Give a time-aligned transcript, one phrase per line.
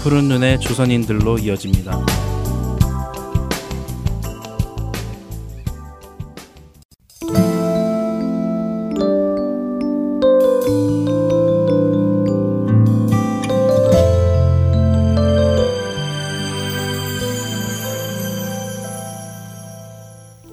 [0.00, 2.06] 푸른 눈의 조선인들로 이어집니다.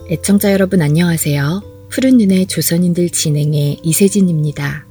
[0.09, 1.87] 애청자 여러분 안녕하세요.
[1.89, 4.85] 푸른 눈의 조선인들 진행의 이세진입니다.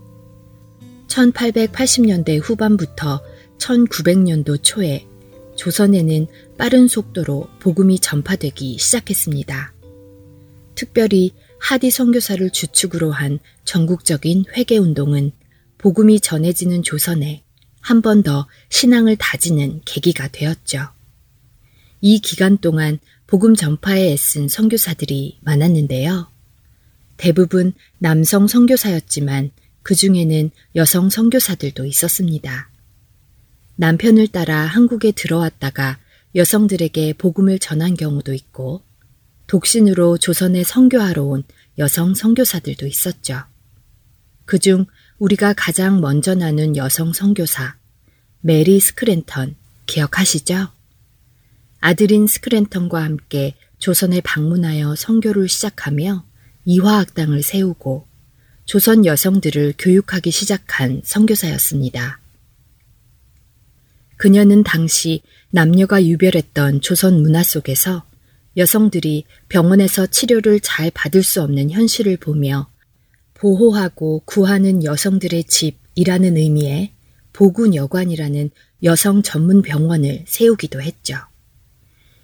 [1.09, 3.21] 1880년대 후반부터
[3.59, 5.07] 1900년도 초에
[5.57, 6.27] 조선에는
[6.59, 9.73] 빠른 속도로 복음이 전파되기 시작했습니다.
[10.75, 15.33] 특별히 하디 선교사를 주축으로 한 전국적인 회개 운동은
[15.79, 17.43] 복음이 전해지는 조선에
[17.81, 20.89] 한 번 더 신앙을 다지는 계기가 되었죠.
[22.01, 26.29] 이 기간 동안 복음 전파에 애쓴 선교사들이 많았는데요.
[27.17, 29.51] 대부분 남성 선교사였지만
[29.83, 32.71] 그 중에는 여성 선교사들도 있었습니다.
[33.77, 35.99] 남편을 따라 한국에 들어왔다가
[36.35, 38.83] 여성들에게 복음을 전한 경우도 있고
[39.47, 41.45] 독신으로 조선에 선교하러 온
[41.79, 43.43] 여성 선교사들도 있었죠.
[44.45, 44.87] 그중
[45.19, 47.77] 우리가 가장 먼저 나눈 여성 선교사
[48.41, 50.69] 메리 스크랜턴 기억하시죠?
[51.81, 56.25] 아들인 스크랜턴과 함께 조선에 방문하여 선교를 시작하며
[56.65, 58.07] 이화학당을 세우고
[58.65, 62.24] 조선 여성들을 교육하기 시작한 선교사였습니다.
[64.17, 68.05] 그녀는 당시 남녀가 유별했던 조선 문화 속에서
[68.57, 72.69] 여성들이 병원에서 치료를 잘 받을 수 없는 현실을 보며
[73.35, 76.93] 보호하고 구하는 여성들의 집이라는 의미의
[77.33, 78.51] 보군여관이라는
[78.85, 81.17] 여성 전문 병원을 세우기도 했죠.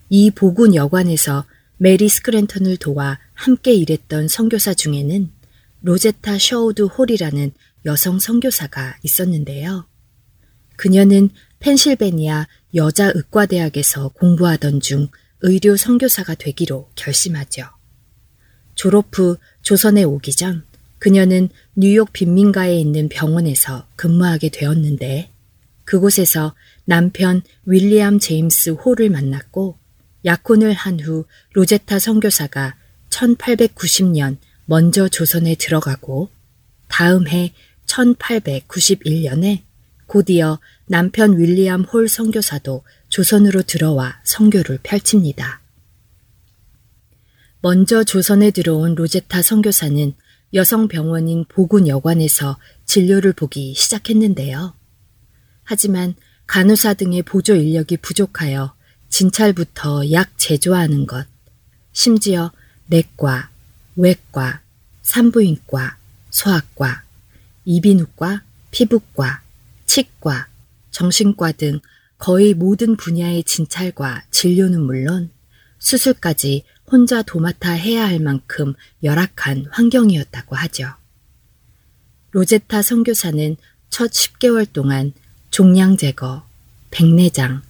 [0.09, 1.45] 이 보구여관에서
[1.79, 5.31] 메리 스크랜턴을 도와 함께 일했던 선교사 중에는
[5.83, 7.53] 로제타 셔우드 홀이라는
[7.87, 9.87] 여성 선교사가 있었는데요.
[10.77, 15.09] 그녀는 펜실베니아 여자 의과대학에서 공부하던 중
[15.43, 17.65] 의료 선교사가 되기로 결심하죠.
[18.75, 20.65] 졸업 후 조선에 오기 전
[20.99, 25.31] 그녀는 뉴욕 빈민가에 있는 병원에서 근무하게 되었는데
[25.85, 26.55] 그곳에서
[26.85, 29.79] 남편 윌리엄 제임스 홀을 만났고
[30.25, 32.77] 약혼을 한 후 로제타 선교사가
[33.11, 36.31] 1890년 먼저 조선에 들어가고
[36.89, 37.53] 다음 해
[37.87, 39.63] 1891년에
[40.07, 40.59] 곧이어
[40.93, 45.61] 남편 윌리엄 홀 선교사도 조선으로 들어와 선교를 펼칩니다.
[47.61, 50.13] 먼저 조선에 들어온 로제타 선교사는
[50.53, 54.75] 여성 병원인 보군 여관에서 진료를 보기 시작했는데요.
[55.63, 56.17] 하지만
[56.49, 58.75] 간호사 등의 보조 인력이 부족하여
[59.11, 61.25] 진찰부터 약 제조하는 것,
[61.93, 62.51] 심지어
[62.87, 63.49] 내과,
[63.95, 64.61] 외과,
[65.03, 65.99] 산부인과,
[66.31, 67.05] 소아과,
[67.65, 69.43] 이비인후과, 피부과,
[69.87, 70.50] 치과,
[70.91, 71.81] 정신과 등
[72.19, 75.31] 거의 모든 분야의 진찰과 진료는 물론
[75.79, 80.93] 수술까지 혼자 도맡아 해야 할 만큼 열악한 환경이었다고 하죠.
[82.33, 83.57] 로제타 선교사는
[83.89, 85.13] 첫 10개월 동안
[85.51, 86.45] 종양 제거,
[86.91, 87.63] 백내장,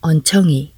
[0.00, 0.74] 얹청이,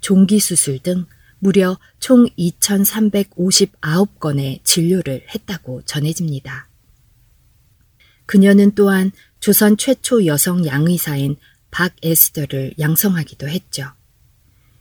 [0.00, 1.06] 종기 수술 등
[1.38, 6.68] 무려 총 2,359건의 진료를 했다고 전해집니다.
[8.26, 9.10] 그녀는 또한
[9.40, 11.36] 조선 최초 여성 양의사인
[11.70, 13.86] 박에스더를 양성하기도 했죠.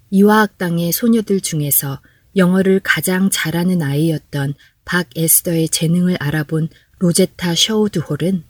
[0.09, 2.01] 이화학당의 소녀들 중에서
[2.35, 4.53] 영어를 가장 잘하는 아이였던
[4.85, 8.43] 박에스더의 재능을 알아본 로제타 셔우드홀은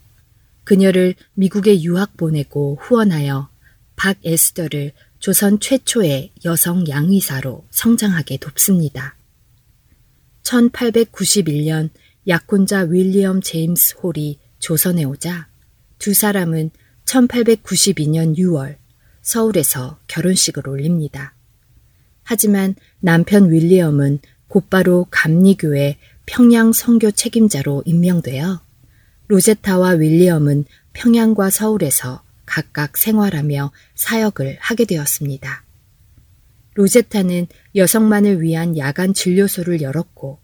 [0.64, 3.48] 그녀를 미국에 유학 보내고 후원하여
[3.96, 9.16] 박에스더를 조선 최초의 여성 양의사로 성장하게 돕습니다.
[10.42, 11.90] 1891년
[12.26, 15.49] 약혼자 윌리엄 제임스 홀이 조선에 오자
[16.00, 16.70] 두 사람은
[17.04, 18.76] 1892년 6월
[19.20, 21.34] 서울에서 결혼식을 올립니다.
[22.22, 28.62] 하지만 남편 윌리엄은 곧바로 감리교회 평양 선교 책임자로 임명되어
[29.28, 30.64] 로제타와 윌리엄은
[30.94, 35.64] 평양과 서울에서 각각 생활하며 사역을 하게 되었습니다.
[36.74, 37.46] 로제타는
[37.76, 40.40] 여성만을 위한 야간 진료소를 열었고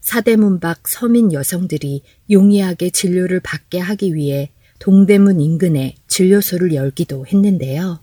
[0.00, 8.02] 사대문 밖 서민 여성들이 용이하게 진료를 받게 하기 위해 동대문 인근에 진료소를 열기도 했는데요.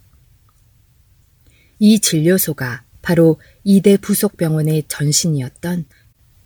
[1.79, 5.85] 이 진료소가 바로 이대 부속병원의 전신이었던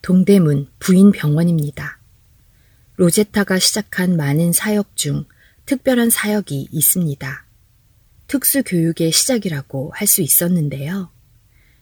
[0.02, 2.00] 동대문 부인병원입니다.
[2.96, 5.26] 로제타가 시작한 많은 사역 중
[5.66, 7.46] 특별한 사역이 있습니다.
[8.28, 11.12] 특수교육의 시작이라고 할 수 있었는데요.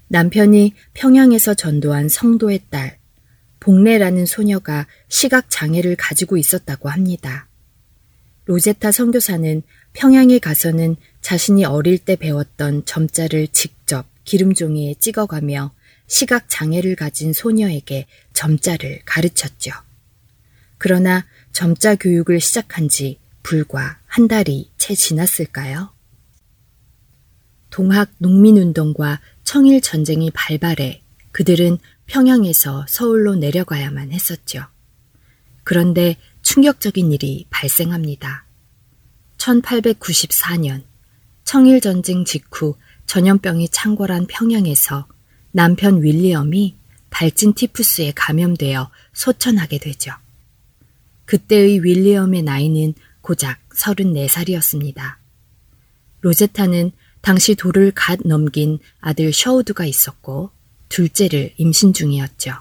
[0.07, 2.99] 남편이 평양에서 전도한 성도의 딸,
[3.59, 7.47] 복래라는 소녀가 시각 장애를 가지고 있었다고 합니다.
[8.45, 9.63] 로제타 선교사는
[9.93, 15.73] 평양에 가서는 자신이 어릴 때 배웠던 점자를 직접 기름종이에 찍어가며
[16.07, 19.71] 시각 장애를 가진 소녀에게 점자를 가르쳤죠.
[20.77, 25.93] 그러나 점자 교육을 시작한 지 불과 한 달이 채 지났을까요?
[27.69, 31.01] 동학 농민운동과 청일 전쟁이 발발해
[31.31, 34.65] 그들은 평양에서 서울로 내려가야만 했었죠.
[35.63, 38.45] 그런데 충격적인 일이 발생합니다.
[39.37, 40.83] 1894년
[41.43, 42.75] 청일 전쟁 직후
[43.07, 45.07] 전염병이 창궐한 평양에서
[45.51, 46.75] 남편 윌리엄이
[47.09, 50.11] 발진 티푸스에 감염되어 소천하게 되죠.
[51.25, 55.15] 그때의 윌리엄의 나이는 고작 34살이었습니다.
[56.21, 60.51] 로제타는 당시 돌을 갓 넘긴 아들 셔우드가 있었고
[60.89, 62.53] 둘째를 임신 중이었죠.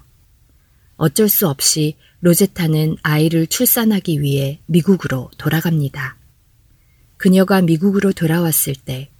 [0.96, 6.16] 어쩔 수 없이 로제타는 아이를 출산하기 위해 미국으로 돌아갑니다.
[7.18, 9.10] 그녀가 미국으로 돌아왔을 때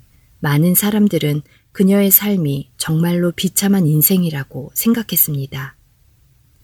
[0.40, 1.42] 많은 사람들은
[1.72, 5.76] 그녀의 삶이 정말로 비참한 인생이라고 생각했습니다.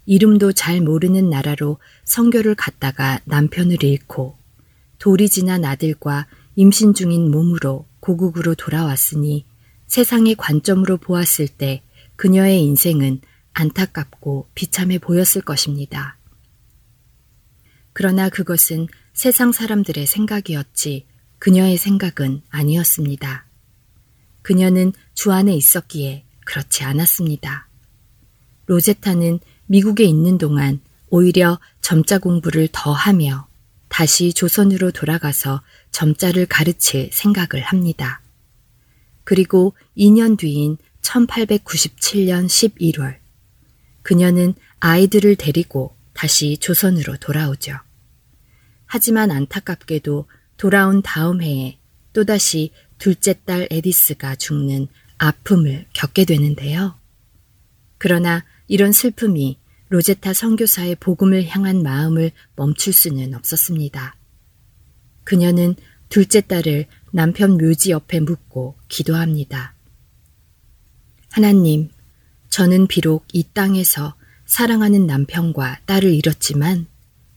[0.06, 4.38] 이름도 잘 모르는 나라로 성교를 갔다가 남편을 잃고
[4.98, 6.26] 돌이 지난 아들과
[6.56, 9.44] 임신 중인 몸으로 고국으로 돌아왔으니
[9.88, 11.82] 세상의 관점으로 보았을 때
[12.16, 13.20] 그녀의 인생은
[13.52, 16.16] 안타깝고 비참해 보였을 것입니다.
[18.00, 21.06] 그러나 그것은 세상 사람들의 생각이었지
[21.38, 23.44] 그녀의 생각은 아니었습니다.
[24.40, 27.68] 그녀는 주 안에 있었기에 그렇지 않았습니다.
[28.64, 30.80] 로제타는 미국에 있는 동안
[31.10, 33.46] 오히려 점자 공부를 더 하며
[33.88, 35.60] 다시 조선으로 돌아가서
[35.90, 38.22] 점자를 가르칠 생각을 합니다.
[39.24, 43.18] 그리고 2년 뒤인 1897년 11월,
[44.00, 47.76] 그녀는 아이들을 데리고 다시 조선으로 돌아오죠.
[48.92, 50.26] 하지만 안타깝게도
[50.56, 51.78] 돌아온 다음 해에
[52.12, 56.98] 또다시 둘째 딸 에디스가 죽는 아픔을 겪게 되는데요.
[57.98, 59.60] 그러나 이런 슬픔이
[59.90, 64.16] 로제타 선교사의 복음을 향한 마음을 멈출 수는 없었습니다.
[65.22, 65.76] 그녀는
[66.08, 69.76] 둘째 딸을 남편 묘지 옆에 묻고 기도합니다.
[71.30, 71.90] 하나님,
[72.48, 74.16] 저는 비록 이 땅에서
[74.46, 76.89] 사랑하는 남편과 딸을 잃었지만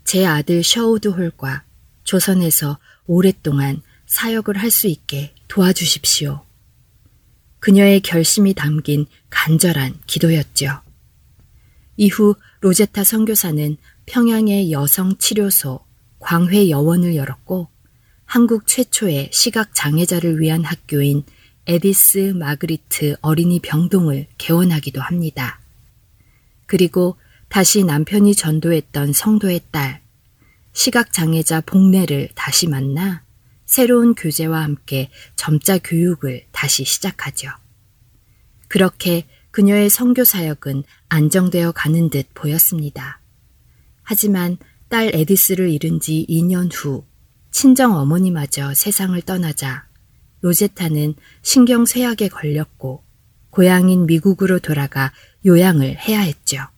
[0.03, 1.63] 제 아들 셔우드 홀과
[2.03, 6.43] 조선에서 오랫동안 사역을 할 수 있게 도와주십시오.
[7.59, 10.81] 그녀의 결심이 담긴 간절한 기도였죠.
[11.95, 15.79] 이후 로제타 선교사는 평양의 여성 치료소
[16.19, 17.69] 광혜여원을 열었고
[18.25, 21.23] 한국 최초의 시각 장애자를 위한 학교인
[21.65, 25.61] 에디스 마그리트 어린이 병동을 개원하기도 합니다.
[26.65, 27.15] 그리고
[27.53, 30.01] 다시 남편이 전도했던 성도의 딸,
[30.71, 33.23] 시각장애자 복례를 다시 만나
[33.63, 37.51] 새로운 교재와 함께 점자 교육을 다시 시작하죠.
[38.69, 43.21] 그렇게 그녀의 성교 사역은 안정되어 가는 듯 보였습니다.
[44.01, 44.57] 하지만
[44.89, 47.05] 딸 에디스를 잃은 지 2년 후
[47.51, 49.87] 친정 어머니마저 세상을 떠나자
[50.41, 53.03] 로제타는 신경쇠약에 걸렸고
[53.51, 55.13] 고향인 미국으로 돌아가
[55.45, 56.72] 요양을 해야 했죠.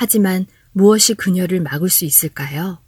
[0.00, 2.78] 하지만 무엇이 그녀를 막을 수 있을까요?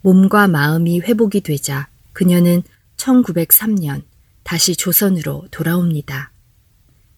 [0.00, 2.64] 몸과 마음이 회복이 되자 그녀는
[2.96, 4.02] 1903년
[4.42, 6.32] 다시 조선으로 돌아옵니다.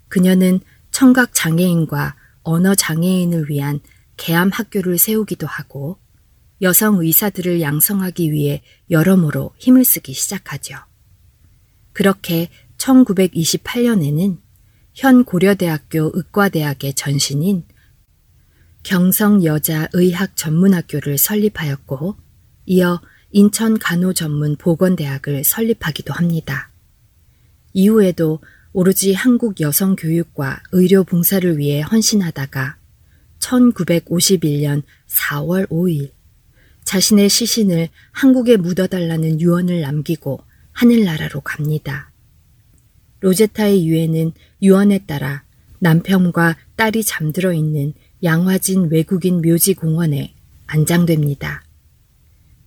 [0.09, 3.81] 그녀는 청각 장애인과 언어 장애인을 위한
[4.19, 5.99] 개암 학교를 세우기도 하고
[6.61, 10.77] 여성 의사들을 양성하기 위해 여러모로 힘을 쓰기 시작하죠.
[11.95, 14.37] 그렇게 1928년에는
[14.93, 17.65] 현 고려대학교 의과대학의 전신인
[18.85, 22.15] 경성여자의학전문학교를 설립하였고
[22.67, 23.01] 이어
[23.33, 26.71] 인천 간호전문보건대학을 설립하기도 합니다.
[27.73, 28.39] 이후에도
[28.73, 32.77] 오로지 한국 여성 교육과 의료 봉사를 위해 헌신하다가
[33.41, 36.13] 1951년 4월 5일
[36.85, 40.41] 자신의 시신을 한국에 묻어달라는 유언을 남기고
[40.73, 42.13] 하늘나라로 갑니다.
[43.21, 45.45] 로제타의 유해는 유언에 따라
[45.79, 50.35] 남편과 딸이 잠들어 있는 양화진 외국인 묘지 공원에
[50.67, 51.63] 안장됩니다.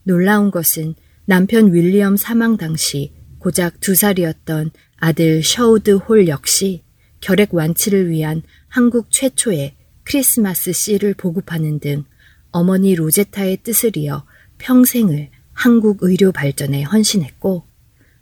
[0.03, 0.93] 놀라운 것은
[1.25, 6.83] 남편 윌리엄 사망 당시 고작 두 살이었던 아들 셔우드 홀 역시
[7.19, 12.05] 결핵 완치를 위한 한국 최초의 크리스마스 씨를 보급하는 등
[12.51, 14.25] 어머니 로제타의 뜻을 이어
[14.59, 17.65] 평생을 한국 의료 발전에 헌신했고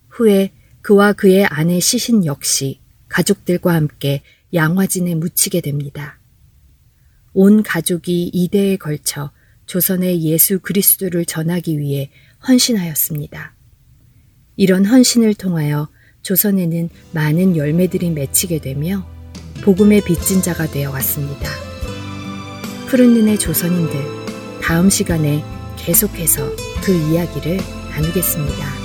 [0.09, 4.23] 후에 그와 그의 아내 시신 역시 가족들과 함께
[4.53, 6.17] 양화진에 묻히게 됩니다.
[7.35, 9.29] 온 가족이 이대에 걸쳐
[9.65, 12.09] 조선의 예수 그리스도를 전하기 위해
[12.47, 13.53] 헌신하였습니다.
[14.55, 15.89] 이런 헌신을 통하여
[16.21, 19.05] 조선에는 많은 열매들이 맺히게 되며
[19.63, 21.49] 복음의 빚진 자가 되어 왔습니다.
[22.87, 25.43] 푸른 눈의 조선인들 다음 시간에
[25.77, 26.49] 계속해서
[26.85, 27.57] 그 이야기를
[27.91, 28.84] 나누겠습니다.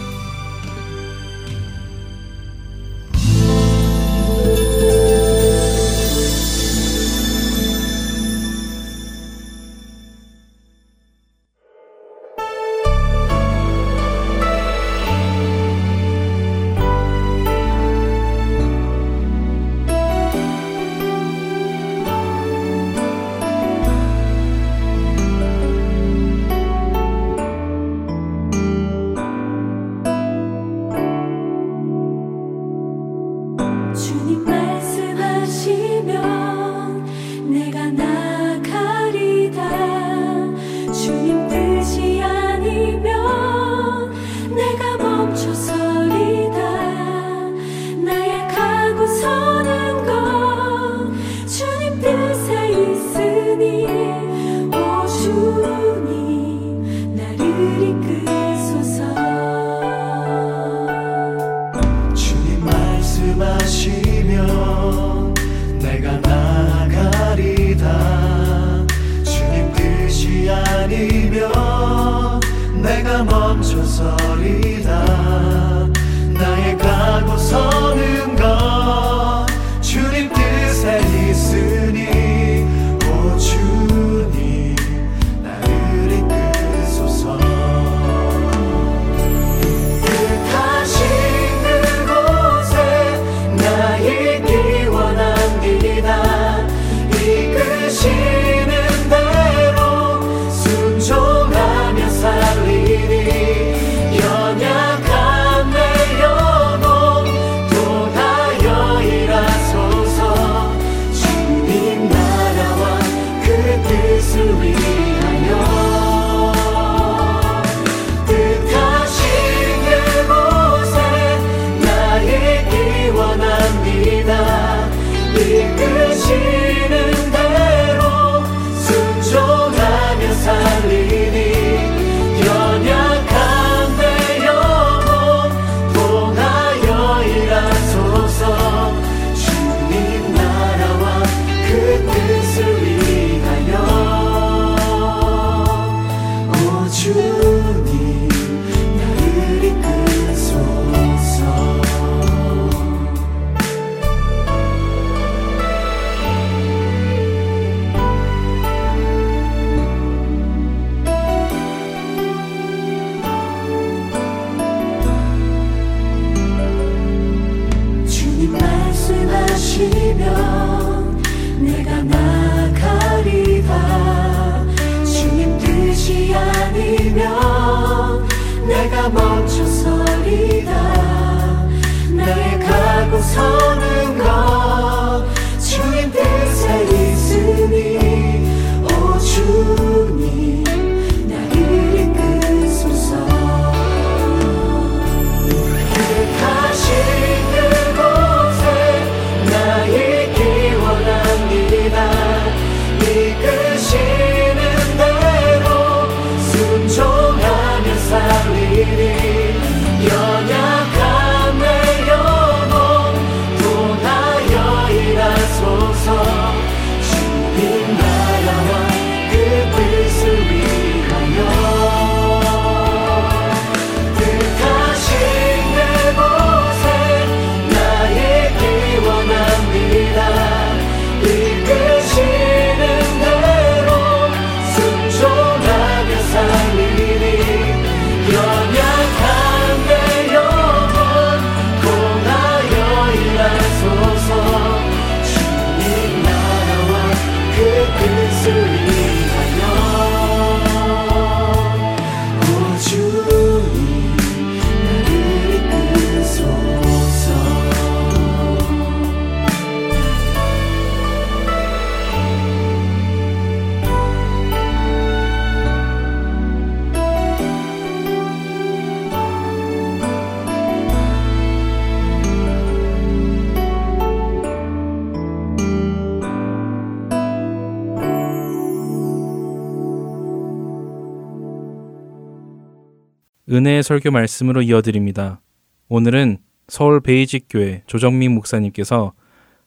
[283.82, 285.40] 설교 말씀으로 이어드립니다.
[285.88, 289.12] 오늘은 서울 베이직교회 조정민 목사님께서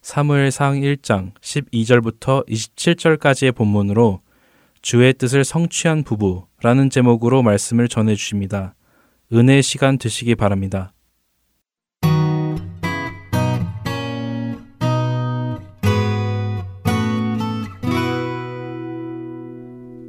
[0.02, 4.22] 사무엘상 1장 12절부터 27절까지의 본문으로
[4.82, 8.76] 주의 뜻을 성취한 부부라는 제목으로 말씀을 전해 주십니다.
[9.32, 10.94] 은혜의 시간 되시기 바랍니다.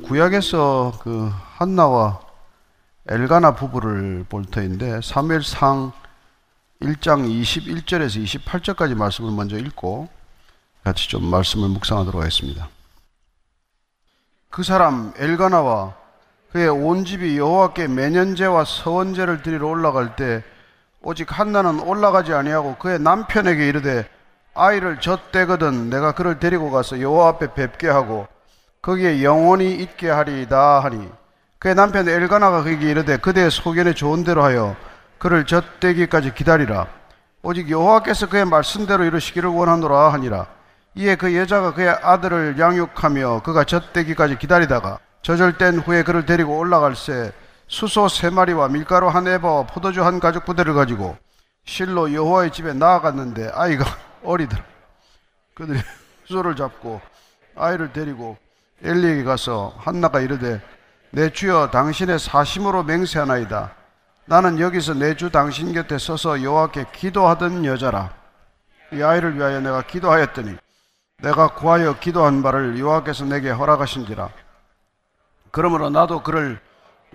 [0.05, 2.24] 구약에서 그 한나와
[3.07, 5.93] 엘가나 부부를 볼 터인데 사무엘상
[6.81, 10.09] 1장 21절에서 28절까지 말씀을 먼저 읽고
[10.85, 12.69] 같이 좀 말씀을 묵상하도록 하겠습니다.
[14.49, 15.95] 그 사람 엘가나와
[16.51, 20.43] 그의 온 집이 여호와께 매년제와 서원제를 드리러 올라갈 때
[21.03, 24.09] 오직 한나는 올라가지 아니하고 그의 남편에게 이르되
[24.55, 28.29] 아이를 젖대거든 내가 그를 데리고 가서 여호와 앞에 뵙게 하고
[28.81, 31.11] 거기에 영원히 있게 하리다 하니
[31.59, 34.77] 그의 남편 엘가나가 그에게 이르되 그대의 소견에 좋은 대로 하여
[35.19, 36.87] 그를 젖대기까지 기다리라
[37.43, 40.47] 오직 여호와께서 그의 말씀대로 이루시기를 원하노라 하니라
[40.95, 47.33] 이에 그 여자가 그의 아들을 양육하며 그가 젖대기까지 기다리다가 저절된 후에 그를 데리고 올라갈새
[47.67, 51.17] 수소 세 마리와 밀가루 한 에바와 포도주 한 가죽 부대를 가지고
[51.65, 53.85] 실로 여호와의 집에 나아갔는데 아이가
[54.23, 54.63] 어리더라.
[55.55, 55.81] 그들이
[56.27, 57.01] 수소를 잡고
[57.57, 58.37] 아이를 데리고
[58.83, 60.61] 엘리에게 가서 한나가 이르되
[61.15, 63.71] 내 주여 당신의 사심으로 맹세하나이다.
[64.27, 68.11] 나는 여기서 내 주 당신 곁에 서서 여호와께 기도하던 여자라.
[68.93, 70.57] 이 아이를 위하여 내가 기도하였더니
[71.23, 74.29] 내가 구하여 기도한 바를 여호와께서 내게 허락하신지라.
[75.53, 76.59] 그러므로 나도 그를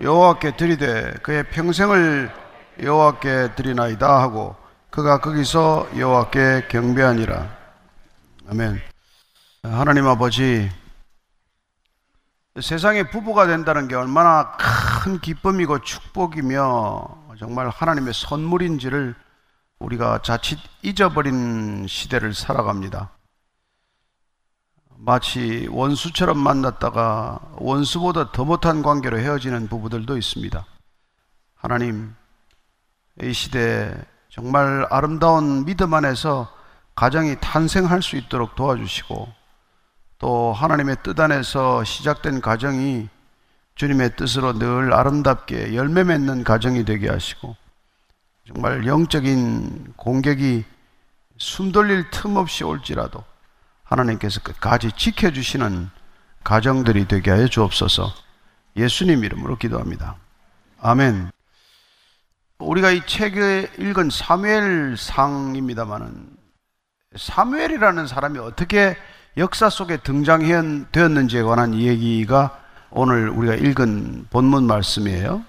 [0.00, 2.32] 여호와께 드리되 그의 평생을
[2.82, 4.56] 여호와께 드리나이다 하고
[4.88, 7.48] 그가 거기서 여호와께 경배하니라.
[8.50, 8.80] 아멘.
[9.62, 10.70] 하나님 아버지
[12.62, 14.52] 세상에 부부가 된다는 게 얼마나
[15.02, 19.14] 큰 기쁨이고 축복이며 정말 하나님의 선물인지를
[19.78, 23.10] 우리가 자칫 잊어버린 시대를 살아갑니다.
[24.96, 30.66] 마치 원수처럼 만났다가 원수보다 더 못한 관계로 헤어지는 부부들도 있습니다.
[31.54, 32.14] 하나님,
[33.22, 33.94] 이 시대에
[34.28, 36.52] 정말 아름다운 믿음 안에서
[36.94, 39.39] 가정이 탄생할 수 있도록 도와주시고
[40.20, 43.08] 또 하나님의 뜻 안에서 시작된 가정이
[43.74, 47.56] 주님의 뜻으로 늘 아름답게 열매 맺는 가정이 되게 하시고
[48.46, 50.64] 정말 영적인 공격이
[51.38, 53.24] 숨 돌릴 틈 없이 올지라도
[53.82, 55.88] 하나님께서 끝까지 지켜주시는
[56.44, 58.12] 가정들이 되게 하여 주옵소서
[58.76, 60.16] 예수님 이름으로 기도합니다.
[60.80, 61.30] 아멘.
[62.58, 66.28] 우리가 이 책에 읽은 사무엘상입니다만은
[67.16, 68.98] 사무엘이라는 사람이 어떻게
[69.36, 72.58] 역사 속에 등장되었는지에 관한 얘기가
[72.90, 75.44] 오늘 우리가 읽은 본문 말씀이에요.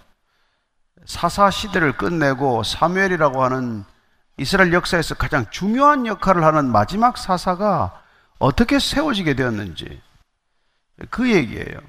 [1.06, 3.84] 사사 시대를 끝내고 사무엘이라고 하는
[4.38, 8.02] 이스라엘 역사에서 가장 중요한 역할을 하는 마지막 사사가
[8.38, 10.02] 어떻게 세워지게 되었는지
[11.10, 11.80] 그 얘기예요.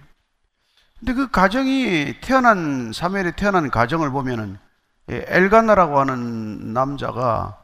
[0.99, 4.59] 근데 그 가정이 태어난 사무엘이 태어난 가정을 보면은
[5.09, 7.59] 엘가나라고 하는 남자가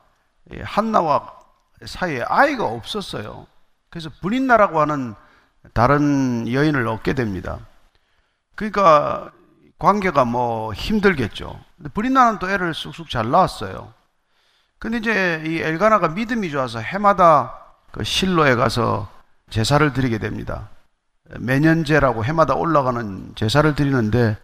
[0.62, 1.32] 한나와
[1.84, 3.46] 사이에 아이가 없었어요.
[3.90, 5.14] 그래서 브린나라고 하는
[5.74, 7.59] 다른 여인을 얻게 됩니다.
[8.55, 9.31] 그러니까
[9.79, 11.59] 관계가 뭐 힘들겠죠.
[11.77, 13.92] 근데 브린나는 또 애를 쑥쑥 잘 낳았어요.
[14.79, 17.55] 근데 이제 이 엘가나가 믿음이 좋아서 해마다
[17.92, 19.09] 그 실로에 가서
[19.51, 20.68] 제사를 드리게 됩니다.
[21.38, 24.37] 매년제라고 해마다 올라가는 제사를 드리는데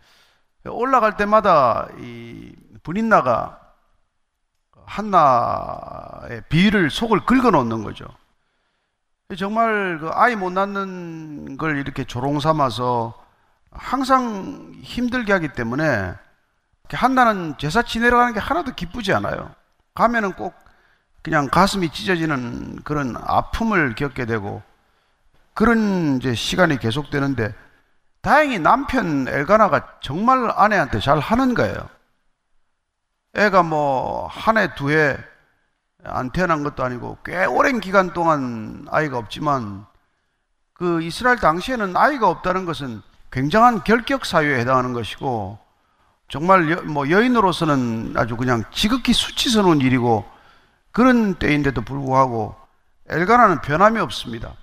[0.66, 2.52] 올라갈 때마다 이
[2.82, 3.60] 분인나가
[4.86, 8.06] 한나의 비위를 속을 긁어 놓는 거죠.
[9.36, 13.14] 정말 그 아이 못 낳는 걸 이렇게 조롱 삼아서
[13.70, 16.14] 항상 힘들게 하기 때문에
[16.90, 19.54] 한나는 제사 지내러 가는 게 하나도 기쁘지 않아요.
[19.94, 20.54] 가면은 꼭
[21.22, 24.62] 그냥 가슴이 찢어지는 그런 아픔을 겪게 되고
[25.54, 27.54] 그런 이제 시간이 계속되는데
[28.20, 31.88] 다행히 남편 엘가나가 정말 아내한테 잘 하는 거예요.
[33.34, 35.16] 애가 뭐 한 해, 두 해
[36.04, 39.86] 안 태어난 것도 아니고 꽤 오랜 기간 동안 아이가 없지만
[40.74, 45.58] 그 이스라엘 당시에는 아이가 없다는 것은 굉장한 결격 사유에 해당하는 것이고
[46.28, 50.24] 정말 여, 뭐 여인으로서는 아주 그냥 지극히 수치스러운 일이고
[50.92, 52.54] 그런 때인데도 불구하고
[53.08, 54.54] 엘가나는 변함이 없습니다.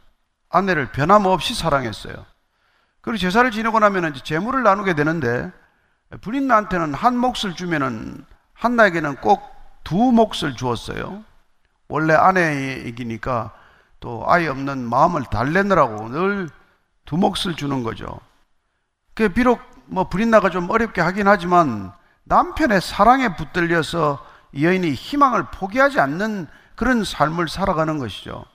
[0.49, 2.25] 아내를 변함없이 사랑했어요.
[3.01, 5.51] 그리고 제사를 지내고 나면 이제 재물을 나누게 되는데
[6.21, 11.23] 부린나한테는 한 몫을 주면은 한나에게는 꼭 두 몫을 주었어요.
[11.91, 13.51] 원래 아내이기니까
[13.99, 16.49] 또 아이 없는 마음을 달래느라고 늘
[17.05, 18.21] 두 몫을 주는 거죠.
[19.13, 21.91] 그 비록 뭐 부린나가 좀 어렵게 하긴 하지만
[22.23, 28.45] 남편의 사랑에 붙들려서 이 여인이 희망을 포기하지 않는 그런 삶을 살아가는 것이죠.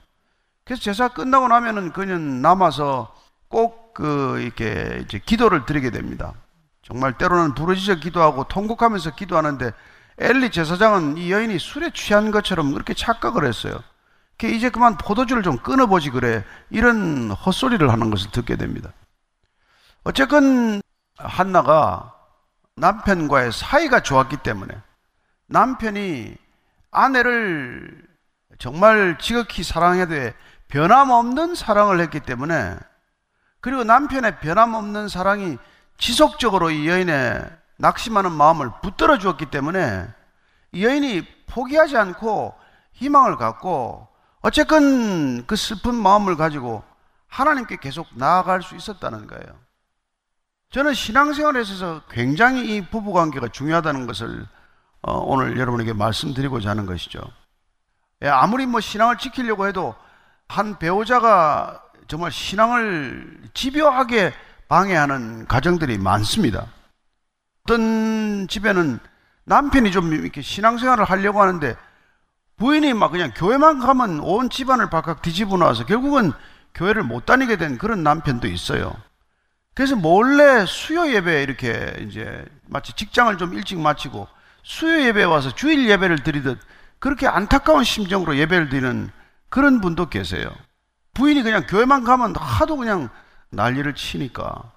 [0.63, 3.13] 그래서 제사 끝나고 나면은 그냥 남아서
[3.47, 6.33] 꼭 그 이렇게 이제 기도를 드리게 됩니다.
[6.83, 9.71] 정말 때로는 부르짖어 기도하고 통곡하면서 기도하는데
[10.19, 13.79] 엘리 제사장은 이 여인이 술에 취한 것처럼 그렇게 착각을 했어요.
[14.43, 16.43] 이제 그만 포도주를 좀 끊어보지 그래.
[16.69, 18.91] 이런 헛소리를 하는 것을 듣게 됩니다.
[20.03, 20.81] 어쨌건
[21.17, 22.13] 한나가
[22.75, 24.75] 남편과의 사이가 좋았기 때문에
[25.47, 26.35] 남편이
[26.91, 28.05] 아내를
[28.59, 30.31] 정말 지극히 사랑해도
[30.67, 32.77] 변함없는 사랑을 했기 때문에
[33.59, 35.57] 그리고 남편의 변함없는 사랑이
[35.97, 37.43] 지속적으로 이 여인의
[37.77, 40.07] 낙심하는 마음을 붙들어 주었기 때문에
[40.71, 42.53] 이 여인이 포기하지 않고
[42.93, 44.07] 희망을 갖고
[44.41, 46.83] 어쨌건 그 슬픈 마음을 가지고
[47.27, 49.67] 하나님께 계속 나아갈 수 있었다는 거예요.
[50.69, 54.45] 저는 신앙생활에 있어서 굉장히 이 부부관계가 중요하다는 것을
[55.01, 57.21] 어, 오늘 여러분에게 말씀드리고자 하는 것이죠.
[58.23, 59.95] 예, 아무리 뭐 신앙을 지키려고 해도
[60.47, 64.33] 한 배우자가 정말 신앙을 집요하게
[64.67, 66.67] 방해하는 가정들이 많습니다.
[67.67, 68.97] 어떤 집에는
[69.43, 71.75] 남편이 좀 이렇게 신앙생활을 하려고 하는데
[72.55, 76.31] 부인이 막 그냥 교회만 가면 온 집안을 바깥 뒤집어 놔서 결국은
[76.73, 78.95] 교회를 못 다니게 된 그런 남편도 있어요.
[79.75, 84.27] 그래서 몰래 수요 예배 이렇게 이제 마치 직장을 좀 일찍 마치고
[84.63, 86.57] 수요 예배에 와서 주일 예배를 드리듯
[86.99, 89.11] 그렇게 안타까운 심정으로 예배를 드리는
[89.49, 90.49] 그런 분도 계세요.
[91.13, 93.09] 부인이 그냥 교회만 가면 하도 그냥
[93.49, 94.71] 난리를 치니까.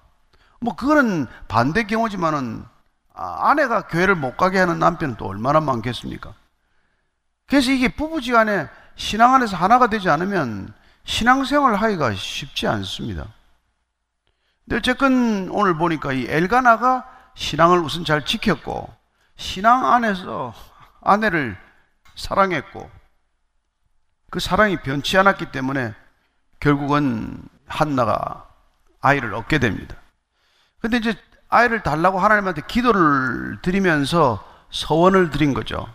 [0.59, 2.65] 뭐 그거는 반대 경우지만은
[3.13, 6.33] 아, 아내가 교회를 못 가게 하는 남편은 또 얼마나 많겠습니까?
[7.47, 13.27] 그래서 이게 부부지간에 신앙 안에서 하나가 되지 않으면 신앙생활 하기가 쉽지 않습니다.
[14.63, 18.93] 근데 어쨌건 오늘 보니까 이 엘가나가 신앙을 우선 잘 지켰고
[19.35, 20.53] 신앙 안에서
[21.01, 21.57] 아내를
[22.15, 22.89] 사랑했고
[24.29, 25.93] 그 사랑이 변치 않았기 때문에
[26.59, 28.47] 결국은 한나가
[29.01, 29.95] 아이를 얻게 됩니다.
[30.79, 31.15] 근데 이제
[31.51, 35.85] 아이를 달라고 하나님한테 기도를 드리면서 서원을 드린 거죠.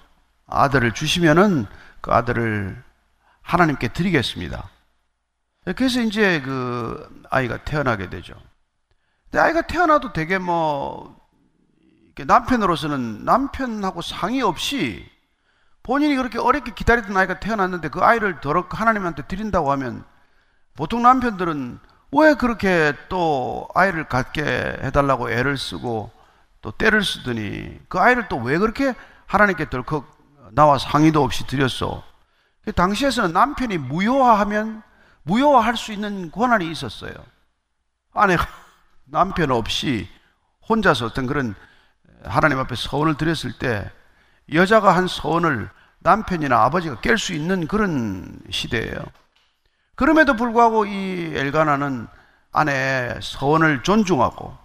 [0.47, 1.66] 아들을 주시면은
[2.03, 2.85] 그 아들을
[3.40, 4.69] 하나님께 드리겠습니다.
[5.75, 8.35] 그래서 이제 그 아이가 태어나게 되죠.
[9.25, 11.16] 근데 아이가 태어나도 되게 뭐
[12.16, 15.11] 남편으로서는 남편하고 상의 없이
[15.83, 20.05] 본인이 그렇게 어렵게 기다리던 아이가 태어났는데 그 아이를 더러 하나님한테 드린다고 하면
[20.75, 21.81] 보통 남편들은
[22.12, 26.11] 왜 그렇게 또 아이를 갖게 해달라고 애를 쓰고
[26.62, 28.95] 또 때를 쓰더니 그 아이를 또 왜 그렇게
[29.27, 30.16] 하나님께 덜컥
[30.53, 32.03] 나와 상의도 없이 드렸어?
[32.64, 34.83] 그 당시에서는 남편이 무효화하면
[35.25, 37.12] 무효화할 수 있는 권한이 있었어요.
[38.14, 38.47] 아내가
[39.05, 40.09] 남편 없이
[40.69, 41.55] 혼자서 어떤 그런
[42.25, 43.90] 하나님 앞에 서원을 드렸을 때
[44.53, 45.69] 여자가 한 서원을
[46.01, 48.97] 남편이나 아버지가 깰 수 있는 그런 시대예요.
[49.96, 52.06] 그럼에도 불구하고 이 엘가나는
[52.52, 54.56] 아내의 서원을 존중하고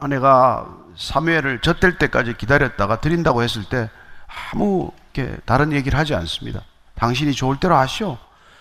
[0.00, 3.90] 아내가 사무엘을 젖될 때까지 기다렸다가 드린다고 했을 때
[4.52, 4.90] 아무
[5.44, 6.62] 다른 얘기를 하지 않습니다.
[6.94, 8.18] 당신이 좋을 대로 하시오.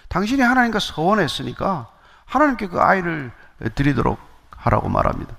[0.09, 1.87] 당신이 하나님과 서원했으니까
[2.25, 3.31] 하나님께 그 아이를
[3.75, 4.19] 드리도록
[4.51, 5.35] 하라고 말합니다.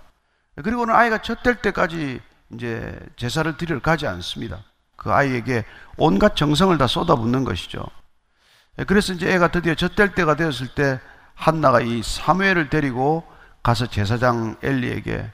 [0.56, 2.20] 그리고는 아이가 젖될 때까지
[2.54, 4.58] 이제 제사를 드리러 가지 않습니다.
[4.96, 5.64] 그 아이에게
[5.96, 7.84] 온갖 정성을 다 쏟아붓는 것이죠.
[8.79, 11.01] 예, 그래서 이제 애가 드디어 젖될 때가 되었을 때
[11.35, 13.25] 한나가 이 사무엘을 데리고
[13.62, 15.31] 가서 제사장 엘리에게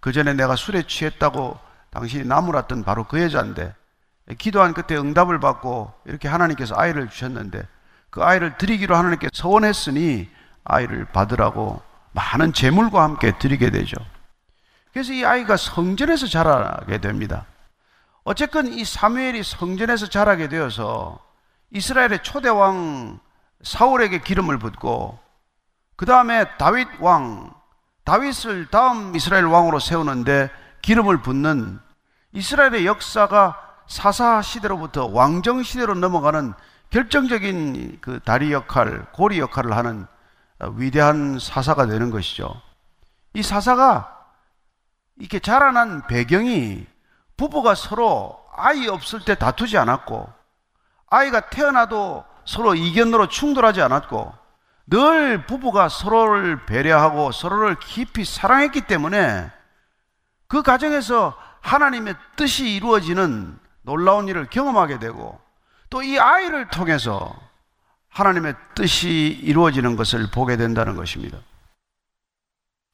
[0.00, 1.58] 그 전에 내가 술에 취했다고
[1.90, 3.74] 당신이 나무랐던 바로 그 여자인데
[4.38, 7.62] 기도한 끝에 응답을 받고 이렇게 하나님께서 아이를 주셨는데
[8.10, 10.28] 그 아이를 드리기로 하나님께 서원했으니
[10.64, 11.80] 아이를 받으라고
[12.12, 13.96] 많은 재물과 함께 드리게 되죠.
[14.92, 17.46] 그래서 이 아이가 성전에서 자라게 됩니다.
[18.24, 21.27] 어쨌건 이 사무엘이 성전에서 자라게 되어서
[21.70, 23.20] 이스라엘의 초대 왕
[23.62, 25.18] 사울에게 기름을 붓고
[25.96, 27.52] 그 다음에 다윗 왕
[28.04, 30.50] 다윗을 다음 이스라엘 왕으로 세우는데
[30.82, 31.78] 기름을 붓는
[32.32, 36.54] 이스라엘의 역사가 사사 시대로부터 왕정 시대로 넘어가는
[36.90, 40.06] 결정적인 그 다리 역할, 고리 역할을 하는
[40.76, 42.60] 위대한 사사가 되는 것이죠.
[43.34, 44.26] 이 사사가
[45.18, 46.86] 이렇게 자라난 배경이
[47.36, 50.37] 부부가 서로 아이 없을 때 다투지 않았고
[51.10, 54.34] 아이가 태어나도 서로 이견으로 충돌하지 않았고
[54.86, 59.50] 늘 부부가 서로를 배려하고 서로를 깊이 사랑했기 때문에
[60.48, 65.38] 그 가정에서 하나님의 뜻이 이루어지는 놀라운 일을 경험하게 되고
[65.90, 67.34] 또 이 아이를 통해서
[68.10, 69.08] 하나님의 뜻이
[69.42, 71.38] 이루어지는 것을 보게 된다는 것입니다.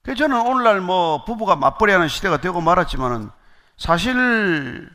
[0.03, 3.31] 그래서 저는 오늘날 뭐 부부가 맞벌이하는 시대가 되고 말았지만은
[3.77, 4.89] 사실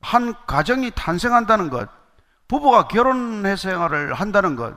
[0.00, 1.88] 한 가정이 탄생한다는 것,
[2.48, 4.76] 부부가 결혼 생활을 한다는 것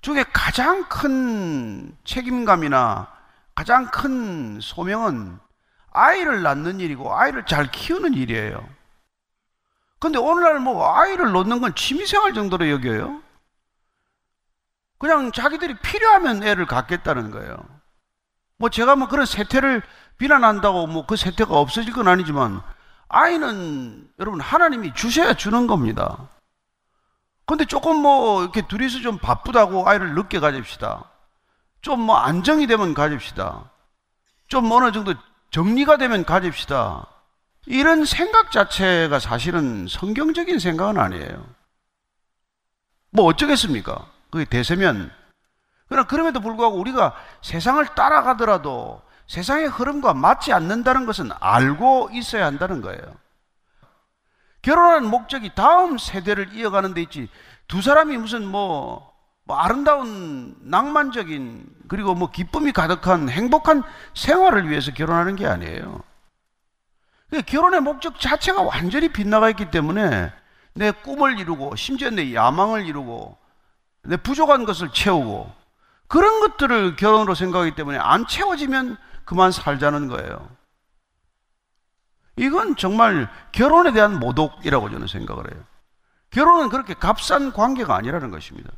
[0.00, 3.08] 중에 가장 큰 책임감이나
[3.54, 5.38] 가장 큰 소명은
[5.92, 8.68] 아이를 낳는 일이고 아이를 잘 키우는 일이에요.
[9.98, 13.22] 근데 오늘날 뭐 아이를 놓는 건 취미생활 정도로 여겨요.
[14.98, 17.56] 그냥 자기들이 필요하면 애를 갖겠다는 거예요.
[18.58, 19.82] 뭐 제가 뭐 그런 세태를
[20.18, 22.62] 비난한다고 뭐 그 세태가 없어질 건 아니지만
[23.08, 26.28] 아이는 여러분 하나님이 주셔야 주는 겁니다.
[27.46, 31.04] 근데 조금 뭐 이렇게 둘이서 좀 바쁘다고 아이를 늦게 가집시다.
[31.82, 33.70] 좀 뭐 안정이 되면 가집시다.
[34.48, 35.14] 좀 어느 정도
[35.50, 37.06] 정리가 되면 가집시다.
[37.66, 41.46] 이런 생각 자체가 사실은 성경적인 생각은 아니에요.
[43.10, 44.06] 뭐 어쩌겠습니까?
[44.30, 45.10] 그게 대세면.
[45.88, 53.00] 그러나 그럼에도 불구하고 우리가 세상을 따라가더라도 세상의 흐름과 맞지 않는다는 것은 알고 있어야 한다는 거예요.
[54.66, 57.28] 결혼하는 목적이 다음 세대를 이어가는 데 있지
[57.68, 65.36] 두 사람이 무슨 뭐, 뭐 아름다운 낭만적인 그리고 뭐 기쁨이 가득한 행복한 생활을 위해서 결혼하는
[65.36, 66.02] 게 아니에요.
[67.46, 70.32] 결혼의 목적 자체가 완전히 빗나가 있기 때문에
[70.74, 73.38] 내 꿈을 이루고 심지어 내 야망을 이루고
[74.02, 75.48] 내 부족한 것을 채우고
[76.08, 80.55] 그런 것들을 결혼으로 생각하기 때문에 안 채워지면 그만 살자는 거예요.
[82.36, 85.62] 이건 정말 결혼에 대한 모독이라고 저는 생각을 해요.
[86.30, 88.70] 결혼은 그렇게 값싼 관계가 아니라는 것입니다.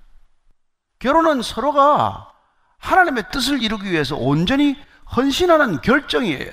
[0.98, 2.32] 결혼은 서로가
[2.78, 4.76] 하나님의 뜻을 이루기 위해서 온전히
[5.16, 6.52] 헌신하는 결정이에요.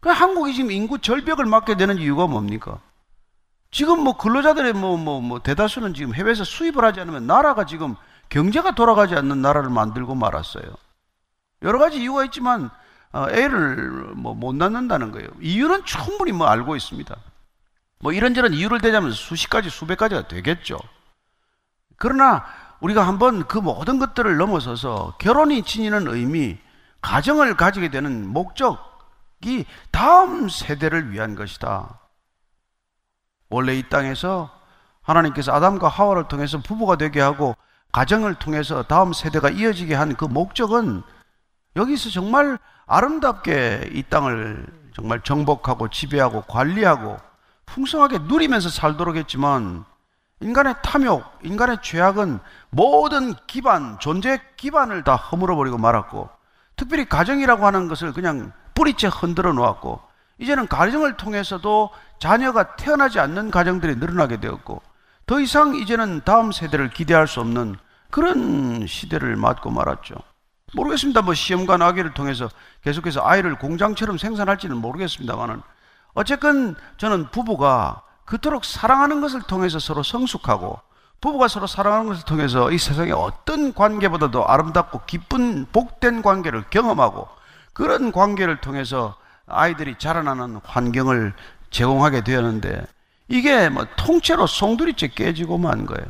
[0.00, 2.80] 그 한국이 지금 인구 절벽을 맞게 되는 이유가 뭡니까?
[3.70, 7.94] 지금 뭐 근로자들의 뭐, 뭐, 뭐 대다수는 지금 해외에서 수입을 하지 않으면 나라가 지금
[8.28, 10.64] 경제가 돌아가지 않는 나라를 만들고 말았어요.
[11.62, 12.70] 여러 가지 이유가 있지만 어,
[13.14, 15.28] 애를 뭐 못 낳는다는 거예요.
[15.40, 17.14] 이유는 충분히 뭐 알고 있습니다.
[18.00, 20.78] 뭐 이런저런 이유를 대자면 수십 가지, 수백 가지가 되겠죠.
[21.96, 22.44] 그러나
[22.80, 26.58] 우리가 한번 그 모든 것들을 넘어서서 결혼이 지니는 의미,
[27.00, 32.00] 가정을 가지게 되는 목적이 다음 세대를 위한 것이다.
[33.50, 34.50] 원래 이 땅에서
[35.02, 37.56] 하나님께서 아담과 하와를 통해서 부부가 되게 하고
[37.92, 41.02] 가정을 통해서 다음 세대가 이어지게 한 그 목적은
[41.76, 47.16] 여기서 정말 아름답게 이 땅을 정말 정복하고 지배하고 관리하고
[47.66, 49.84] 풍성하게 누리면서 살도록 했지만
[50.40, 52.40] 인간의 탐욕, 인간의 죄악은
[52.70, 56.28] 모든 기반, 존재 기반을 다 허물어버리고 말았고
[56.76, 60.00] 특별히 가정이라고 하는 것을 그냥 뿌리째 흔들어 놓았고
[60.38, 64.82] 이제는 가정을 통해서도 자녀가 태어나지 않는 가정들이 늘어나게 되었고
[65.26, 67.76] 더 이상 이제는 다음 세대를 기대할 수 없는
[68.10, 70.16] 그런 시대를 맞고 말았죠.
[70.74, 71.22] 모르겠습니다.
[71.22, 72.48] 뭐 시험관 아기를 통해서
[72.82, 75.62] 계속해서 아이를 공장처럼 생산할지는 모르겠습니다만은
[76.14, 80.78] 어쨌건 저는 부부가 그토록 사랑하는 것을 통해서 서로 성숙하고
[81.20, 87.28] 부부가 서로 사랑하는 것을 통해서 이 세상의 어떤 관계보다도 아름답고 기쁜 복된 관계를 경험하고
[87.72, 91.32] 그런 관계를 통해서 아이들이 자라나는 환경을
[91.70, 92.86] 제공하게 되었는데
[93.28, 96.06] 이게 뭐 통째로 송두리째 깨지고 만 거예요.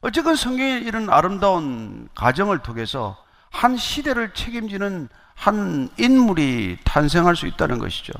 [0.00, 3.16] 어쨌건 성경에 이런 아름다운 가정을 통해서
[3.50, 8.12] 한 시대를 책임지는 한 인물이 탄생할 수 있다는 것이죠.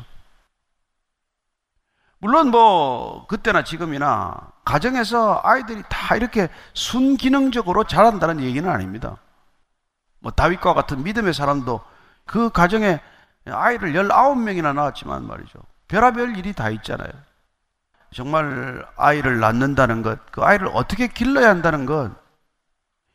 [2.20, 9.18] 물론 뭐 그때나 지금이나 가정에서 아이들이 다 이렇게 순기능적으로 자란다는 얘기는 아닙니다.
[10.18, 11.80] 뭐 다윗과 같은 믿음의 사람도
[12.24, 13.00] 그 가정에
[13.46, 15.60] 아이를 19명이나 낳았지만 말이죠.
[15.86, 17.10] 별하별 일이 다 있잖아요.
[18.12, 22.11] 정말 아이를 낳는다는 것, 그 아이를 어떻게 길러야 한다는 것,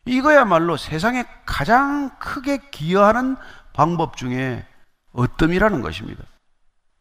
[0.05, 3.37] 이거야말로 세상에 가장 크게 기여하는
[3.73, 4.65] 방법 중에
[5.13, 6.23] 어뜸이라는 것입니다.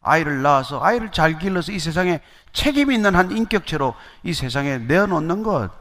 [0.01, 5.71] 아이를 낳아서 아이를 잘 길러서 이 세상에 책임 있는 한 인격체로 이 세상에 내어놓는 것,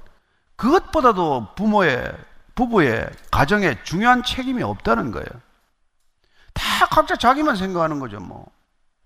[0.57, 2.13] 그것보다도 부모의,
[2.55, 5.27] 부부의, 가정에 중요한 책임이 없다는 거예요.
[6.53, 8.47] 다 각자 자기만 생각하는 거죠, 뭐.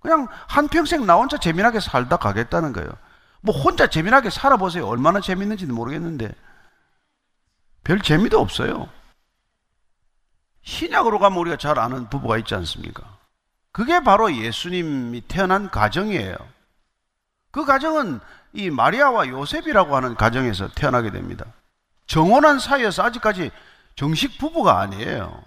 [0.06, 2.88] 그냥 한평생 나 혼자 재미나게 살다 가겠다는 거예요.
[3.40, 4.86] 뭐 혼자 재미나게 살아보세요.
[4.86, 6.32] 얼마나 재밌는지는 모르겠는데.
[7.82, 8.88] 별 재미도 없어요.
[10.62, 13.02] 신약으로 가면 우리가 잘 아는 부부가 있지 않습니까?
[13.72, 16.36] 그게 바로 예수님이 태어난 가정이에요.
[17.50, 18.20] 그 가정은
[18.52, 21.46] 이 마리아와 요셉이라고 하는 가정에서 태어나게 됩니다.
[22.06, 23.50] 정혼한 사이여서 아직까지
[23.96, 25.42] 정식 부부가 아니에요.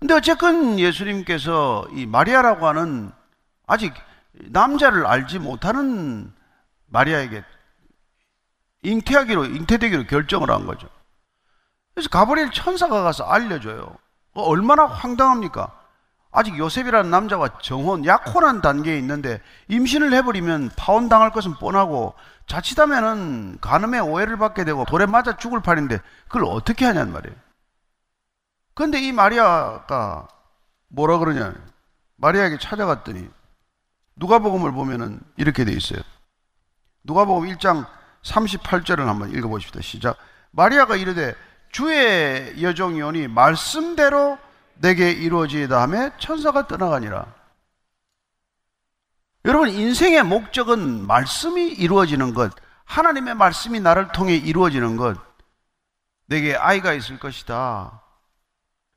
[0.00, 3.12] 근데 어쨌건 예수님께서 이 마리아라고 하는
[3.72, 3.94] 아직
[4.32, 6.30] 남자를 알지 못하는
[6.88, 7.42] 마리아에게
[8.82, 10.88] 잉태하기로, 잉태되기로 결정을 한 거죠.
[11.94, 13.96] 그래서 가브리엘 천사가 가서 알려줘요.
[14.34, 15.72] 어, 얼마나 황당합니까?
[16.30, 22.14] 아직 요셉이라는 남자와 정혼, 약혼한 단계에 있는데 임신을 해버리면 파혼당할 것은 뻔하고
[22.46, 27.36] 자칫하면은 간음에 오해를 받게 되고 돌에 맞아 죽을 판인데 그걸 어떻게 하냐는 말이에요.
[28.74, 30.28] 그런데 이 마리아가
[30.88, 31.54] 뭐라 그러냐.
[32.16, 33.30] 마리아에게 찾아갔더니
[34.16, 36.00] 누가복음을 보면은 이렇게 돼 있어요.
[37.04, 37.86] 누가복음 1장
[38.22, 39.80] 38절을 한번 읽어 보십시다.
[39.80, 40.16] 시작.
[40.50, 41.34] 마리아가 이르되
[41.70, 44.38] 주의 여종이 오니 말씀대로
[44.74, 47.26] 내게 이루어지이다 하며 천사가 떠나가니라.
[49.44, 52.52] 여러분 인생의 목적은 말씀이 이루어지는 것,
[52.84, 55.18] 하나님의 말씀이 나를 통해 이루어지는 것,
[56.26, 58.00] 내게 아이가 있을 것이다.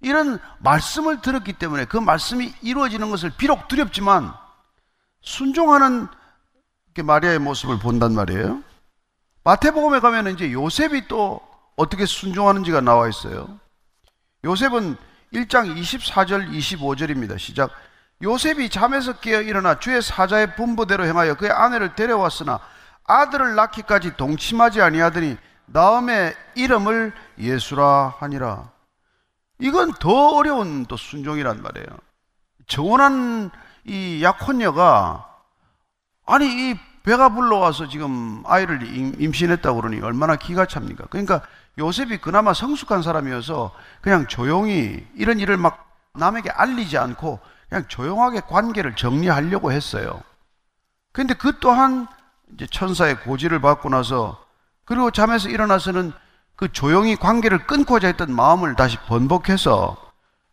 [0.02, 4.34] 이런 말씀을 들었기 때문에 그 말씀이 이루어지는 것을 비록 두렵지만
[5.26, 6.08] 순종하는
[7.04, 8.64] 마리아의 모습을 본단 말이에요.
[9.44, 11.42] 마태복음에 가면 이제 요셉이 또
[11.76, 13.60] 어떻게 순종하는지가 나와 있어요.
[14.46, 14.96] 요셉은
[15.34, 17.38] 1장 24절 25절입니다.
[17.38, 17.72] 시작.
[18.22, 22.60] 요셉이 잠에서 깨어 일어나 주의 사자의 분부대로 행하여 그의 아내를 데려왔으나
[23.04, 28.72] 아들을 낳기까지 동침하지 아니하더니 나음의 이름을 예수라 하니라.
[29.60, 31.88] 이건 더 어려운 또 순종이란 말이에요.
[32.68, 33.52] 정원한
[33.86, 35.28] 이 약혼녀가
[36.26, 38.82] 아니 이 배가 불러와서 지금 아이를
[39.22, 41.06] 임신했다고 그러니 얼마나 기가 찹니까?
[41.10, 41.42] 그러니까
[41.78, 43.72] 요셉이 그나마 성숙한 사람이어서
[44.02, 50.22] 그냥 조용히 이런 일을 막 남에게 알리지 않고 그냥 조용하게 관계를 정리하려고 했어요.
[51.12, 52.08] 근데 그 또한
[52.54, 54.44] 이제 천사의 고지를 받고 나서
[54.84, 56.12] 그리고 잠에서 일어나서는
[56.56, 59.98] 그 조용히 관계를 끊고자 했던 마음을 다시 번복해서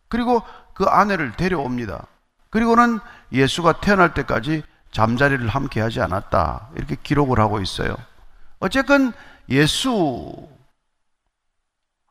[0.07, 0.43] 그리고
[0.73, 2.05] 그 아내를 데려옵니다.
[2.49, 2.99] 그리고는
[3.33, 6.69] 예수가 태어날 때까지 잠자리를 함께 하지 않았다.
[6.75, 7.95] 이렇게 기록을 하고 있어요.
[8.59, 9.11] 어쨌건
[9.49, 10.47] 예수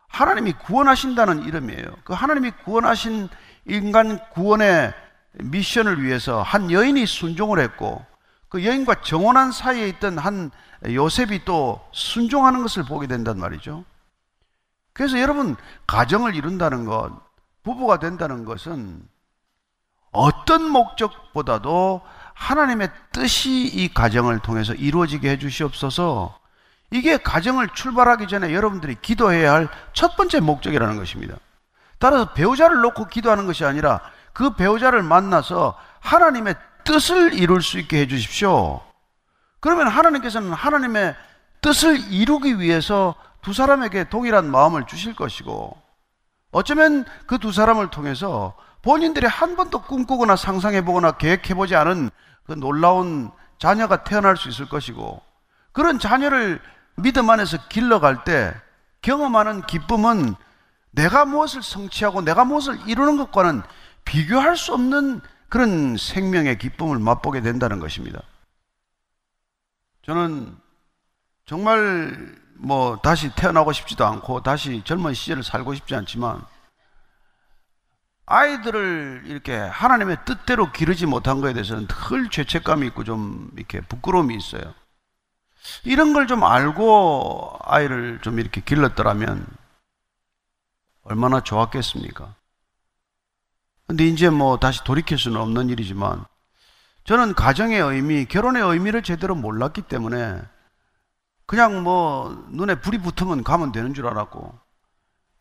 [0.09, 1.87] 하나님이 구원하신다는 이름이에요.
[2.05, 3.29] 그 하나님이 구원하신
[3.67, 4.93] 인간 구원의
[5.33, 8.05] 미션을 위해서 한 여인이 순종을 했고
[8.49, 10.51] 그 여인과 정혼한 사이에 있던 한
[10.85, 13.85] 요셉이 또 순종하는 것을 보게 된단 말이죠.
[14.93, 15.57] 그래서 여러분
[15.87, 17.13] 가정을 이룬다는 것,
[17.63, 19.09] 부부가 된다는 것은
[20.13, 22.03] 어떤 목적보다도
[22.35, 26.39] 하나님의 뜻이 이 가정을 통해서 이루어지게 해 주시옵소서
[26.91, 31.37] 이게 가정을 출발하기 전에 여러분들이 기도해야 할 첫 번째 목적이라는 것입니다.
[31.99, 34.01] 따라서 배우자를 놓고 기도하는 것이 아니라
[34.33, 38.81] 그 배우자를 만나서 하나님의 뜻을 이룰 수 있게 해 주십시오.
[39.61, 41.15] 그러면 하나님께서는 하나님의
[41.61, 45.81] 뜻을 이루기 위해서 두 사람에게 동일한 마음을 주실 것이고
[46.51, 52.11] 어쩌면 그 두 사람을 통해서 본인들이 한 번도 꿈꾸거나 상상해보거나 계획해보지 않은
[52.45, 55.23] 그 놀라운 자녀가 태어날 수 있을 것이고
[55.73, 56.61] 그런 자녀를
[56.97, 58.55] 믿음 안에서 길러갈 때
[59.01, 60.35] 경험하는 기쁨은
[60.91, 63.63] 내가 무엇을 성취하고 내가 무엇을 이루는 것과는
[64.05, 68.21] 비교할 수 없는 그런 생명의 기쁨을 맛보게 된다는 것입니다.
[70.05, 70.57] 저는
[71.47, 76.45] 정말 뭐 다시 태어나고 싶지도 않고 다시 젊은 시절을 살고 싶지 않지만
[78.27, 84.75] 아이들을 이렇게 하나님의 뜻대로 기르지 못한 것에 대해서는 늘 죄책감이 있고 좀 이렇게 부끄러움이 있어요.
[85.85, 89.47] 이런 걸 좀 알고 아이를 좀 이렇게 길렀더라면
[91.05, 92.35] 얼마나 좋았겠습니까?
[93.87, 96.25] 근데 이제 뭐 다시 돌이킬 수는 없는 일이지만
[97.05, 100.41] 저는 가정의 의미, 결혼의 의미를 제대로 몰랐기 때문에
[101.47, 104.59] 그냥 뭐 눈에 불이 붙으면 가면 되는 줄 알았고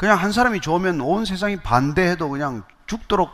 [0.02, 3.30] 그냥 한 사람이 좋으면 온 세상이 반대해도 그냥 죽도록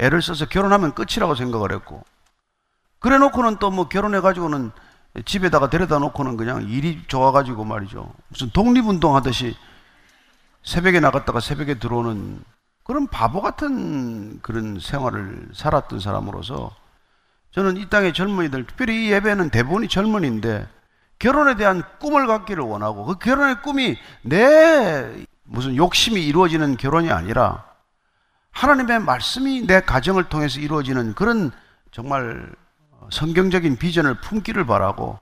[0.00, 2.02] 애를 써서 결혼하면 끝이라고 생각을 했고
[2.98, 4.72] 그래 놓고는 또 뭐 결혼해 가지고는
[5.24, 8.12] 집에다가 데려다 놓고는 그냥 일이 좋아가지고 말이죠.
[8.26, 9.56] 무슨 독립운동 하듯이
[10.64, 12.42] 새벽에 나갔다가 새벽에 들어오는
[12.82, 16.74] 그런 바보 같은 그런 생활을 살았던 사람으로서
[17.52, 20.66] 저는 이 땅의 젊은이들, 특별히 이 예배는 대부분이 젊은인데
[21.20, 27.64] 결혼에 대한 꿈을 갖기를 원하고 그 결혼의 꿈이 내 무슨 욕심이 이루어지는 결혼이 아니라
[28.52, 31.50] 하나님의 말씀이 내 가정을 통해서 이루어지는 그런
[31.90, 32.50] 정말
[33.10, 35.18] 성경적인 비전을 품기를 바라고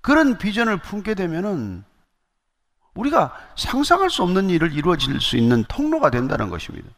[0.00, 1.84] 그런 비전을 품게 되면은
[2.94, 6.88] 우리가 상상할 수 없는 일을 이루어질 수 있는 통로가 된다는 것입니다.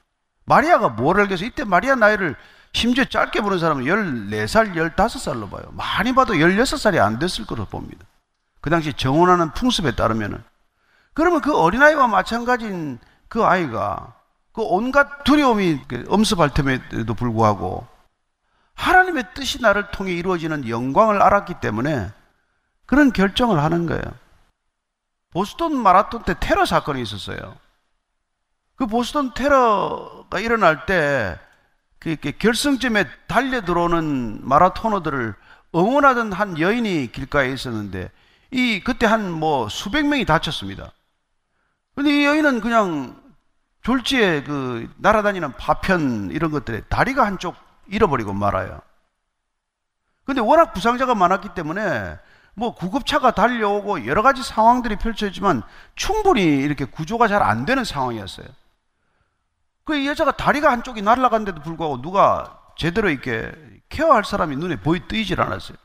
[0.45, 1.45] 마리아가 뭐를 알겠어?
[1.45, 2.37] 이때 마리아 나이를
[2.73, 5.63] 심지어 짧게 보는 사람은 14살, 15살로 봐요.
[5.73, 8.07] 많이 봐도 16살이 안 됐을 거로 봅니다.
[8.61, 10.43] 그 당시 정혼하는 풍습에 따르면은.
[11.15, 12.99] 그러면 그 어린아이와 마찬가지인
[13.29, 14.15] 그 아이가
[14.53, 17.87] 그 온갖 두려움이 엄습할 틈에도 불구하고
[18.75, 22.11] 하나님의 뜻이 나를 통해 이루어지는 영광을 알았기 때문에
[22.87, 24.03] 그런 결정을 하는 거예요.
[25.31, 27.57] 보스턴 마라톤 때 테러 사건이 있었어요.
[28.77, 35.35] 그 보스턴 테러가 일어날 때그 결승점에 달려 들어오는 마라토너들을
[35.75, 38.11] 응원하던 한 여인이 길가에 있었는데
[38.51, 40.93] 이 그때 한 뭐 수백 명이 다쳤습니다.
[42.03, 43.15] 근데 이 여인은 그냥
[43.83, 47.55] 졸지에 그 날아다니는 파편 이런 것들에 다리가 한쪽
[47.87, 48.81] 잃어버리고 말아요.
[50.25, 52.19] 근데 워낙 부상자가 많았기 때문에
[52.55, 55.63] 뭐 구급차가 달려오고 여러 가지 상황들이 펼쳐지만
[55.95, 58.49] 충분히 이렇게 구조가 잘 안 되는 상황이었어요.
[59.85, 63.53] 그 여자가 다리가 한쪽이 날아간데도 불구하고 누가 제대로 이렇게
[63.91, 65.77] 케어할 사람이 눈에 보이 뜨이질 않았어요.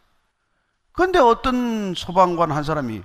[0.93, 3.03] 그런데 어떤 소방관 한 사람이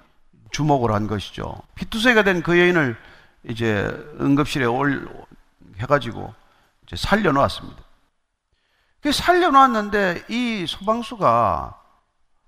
[0.53, 1.61] 주목을 한 것이죠.
[1.75, 2.97] 피투성이가 된 그 여인을
[3.49, 3.85] 이제
[4.21, 5.09] 응급실에 올
[5.79, 6.33] 해가지고
[6.87, 7.83] 이제 살려놓았습니다.
[9.01, 11.79] 그 살려놨는데 이 소방수가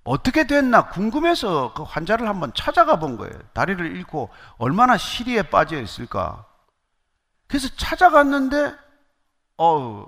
[0.04, 3.36] 어떻게 됐나 궁금해서 그 환자를 한번 찾아가 본 거예요.
[3.54, 6.44] 다리를 잃고 얼마나 시리에 빠져 있을까.
[7.46, 8.74] 그래서 찾아갔는데,
[9.56, 10.06] 어우,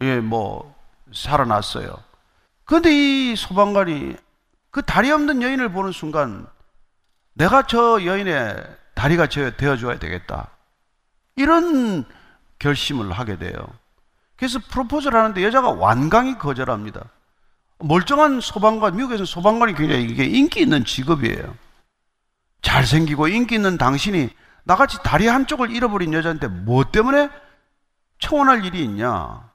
[0.00, 0.74] 예, 뭐,
[1.12, 1.94] 살아났어요.
[2.64, 4.16] 그런데 이 소방관이
[4.70, 6.46] 그 다리 없는 여인을 보는 순간
[7.34, 8.56] 내가 저 여인의
[8.94, 10.50] 다리가 되어줘야 되겠다.
[11.36, 12.04] 이런
[12.58, 13.54] 결심을 하게 돼요.
[14.36, 17.04] 그래서 프로포즈를 하는데 여자가 완강히 거절합니다.
[17.78, 21.56] 멀쩡한 소방관, 미국에서는 소방관이 굉장히 이게 인기 있는 직업이에요.
[22.62, 24.30] 잘생기고 인기 있는 당신이
[24.64, 27.28] 나같이 다리 한쪽을 잃어버린 여자한테 뭐 때문에
[28.20, 29.50] 청혼할 일이 있냐?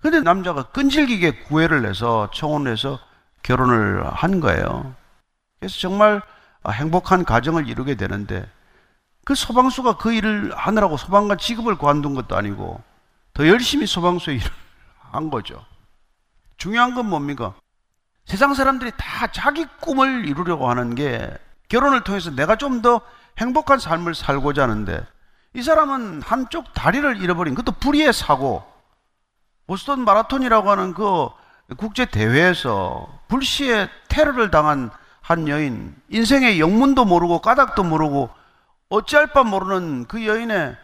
[0.00, 2.98] 근데 남자가 끈질기게 구애를 해서 청혼을 해서
[3.42, 4.94] 결혼을 한 거예요.
[5.58, 6.22] 그래서 정말
[6.72, 8.48] 행복한 가정을 이루게 되는데
[9.24, 12.82] 그 소방수가 그 일을 하느라고 소방관 직업을 관둔 것도 아니고
[13.32, 14.50] 더 열심히 소방수의 일을
[15.12, 15.64] 한 거죠.
[16.56, 17.54] 중요한 건 뭡니까?
[18.26, 21.30] 세상 사람들이 다 자기 꿈을 이루려고 하는 게
[21.68, 23.00] 결혼을 통해서 내가 좀 더
[23.38, 25.04] 행복한 삶을 살고자 하는데
[25.54, 28.64] 이 사람은 한쪽 다리를 잃어버린 그것도 불의의 사고
[29.66, 31.28] 보스턴 마라톤이라고 하는 그
[31.76, 34.90] 국제 대회에서 불시에 테러를 당한
[35.24, 38.28] 한 여인 인생의 영문도 모르고 까닭도 모르고
[38.90, 40.76] 어찌할 바 모르는 그 여인의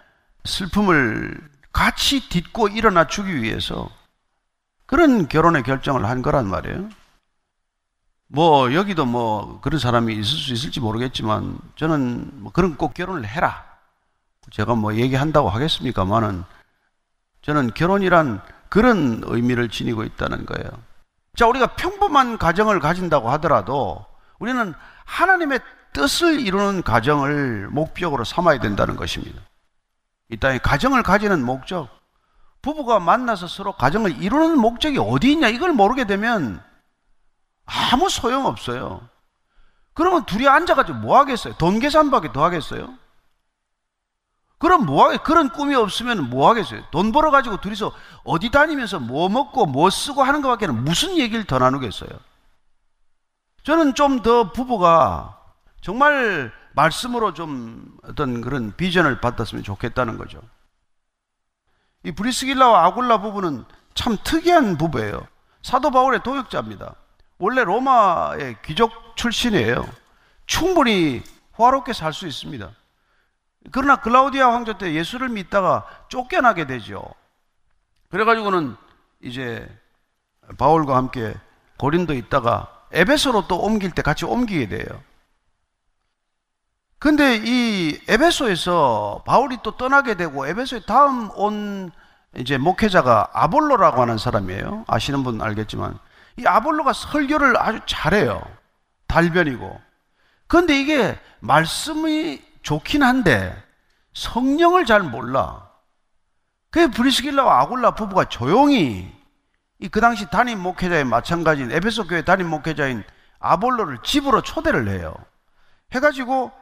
[0.47, 1.38] 슬픔을
[1.72, 3.91] 같이 딛고 일어나 주기 위해서
[4.86, 6.88] 그런 결혼의 결정을 한 거란 말이에요.
[8.28, 13.62] 뭐 여기도 뭐 그런 사람이 있을 수 있을지 모르겠지만 저는 뭐 그런 꼭 결혼을 해라.
[14.53, 16.45] 제가 뭐 얘기한다고 하겠습니까만은
[17.43, 20.70] 저는 결혼이란 그런 의미를 지니고 있다는 거예요.
[21.36, 24.09] 자, 우리가 평범한 가정을 가진다고 하더라도
[24.41, 24.74] 우리는
[25.05, 25.61] 하나님의
[25.93, 29.41] 뜻을 이루는 가정을 목적으로 삼아야 된다는 것입니다.
[30.30, 31.88] 이 땅에 가정을 가지는 목적,
[32.62, 36.62] 부부가 만나서 서로 가정을 이루는 목적이 어디 있냐 이걸 모르게 되면
[37.64, 39.09] 아무 소용 없어요.
[39.95, 41.55] 그러면 둘이 앉아가지고 뭐 하겠어요?
[41.55, 42.95] 돈 계산밖에 더 하겠어요?
[44.59, 46.82] 그럼 뭐 하겠, 그런 꿈이 없으면 뭐 하겠어요?
[46.91, 47.93] 돈 벌어가지고 둘이서
[48.24, 52.11] 어디 다니면서 뭐 먹고 뭐 쓰고 하는 것밖에 는 무슨 얘기를 더 나누겠어요?
[53.70, 55.38] 저는 좀 더 부부가
[55.80, 60.40] 정말 말씀으로 좀 어떤 그런 비전을 받았으면 좋겠다는 거죠.
[62.02, 63.64] 이 브리스길라와 아굴라 부부는
[63.94, 65.24] 참 특이한 부부예요.
[65.62, 66.96] 사도 바울의 동역자입니다.
[67.38, 69.88] 원래 로마의 귀족 출신이에요.
[70.46, 72.68] 충분히 화롭게 살 수 있습니다.
[73.70, 77.04] 그러나 글라우디아 황제 때 예수를 믿다가 쫓겨나게 되죠.
[78.08, 78.74] 그래가지고는
[79.22, 79.68] 이제
[80.58, 81.36] 바울과 함께
[81.78, 85.03] 고린도 있다가 에베소로 또 옮길 때 같이 옮기게 돼요.
[86.99, 91.91] 근데 이 에베소에서 바울이 또 떠나게 되고 에베소에 다음 온
[92.36, 94.84] 이제 목회자가 아볼로라고 하는 사람이에요.
[94.86, 95.99] 아시는 분 알겠지만
[96.36, 98.43] 이 아볼로가 설교를 아주 잘해요.
[99.07, 99.80] 달변이고.
[100.47, 103.57] 그런데 이게 말씀이 좋긴 한데
[104.14, 105.68] 성령을 잘 몰라.
[106.70, 109.11] 그 브리스길라와 아굴라 부부가 조용히
[109.80, 113.02] 이 그 당시 담임 목회자의 마찬가지인 에베소 교회 담임 목회자인
[113.38, 115.14] 아볼로를 집으로 초대를 해요.
[115.92, 116.52] 해가지고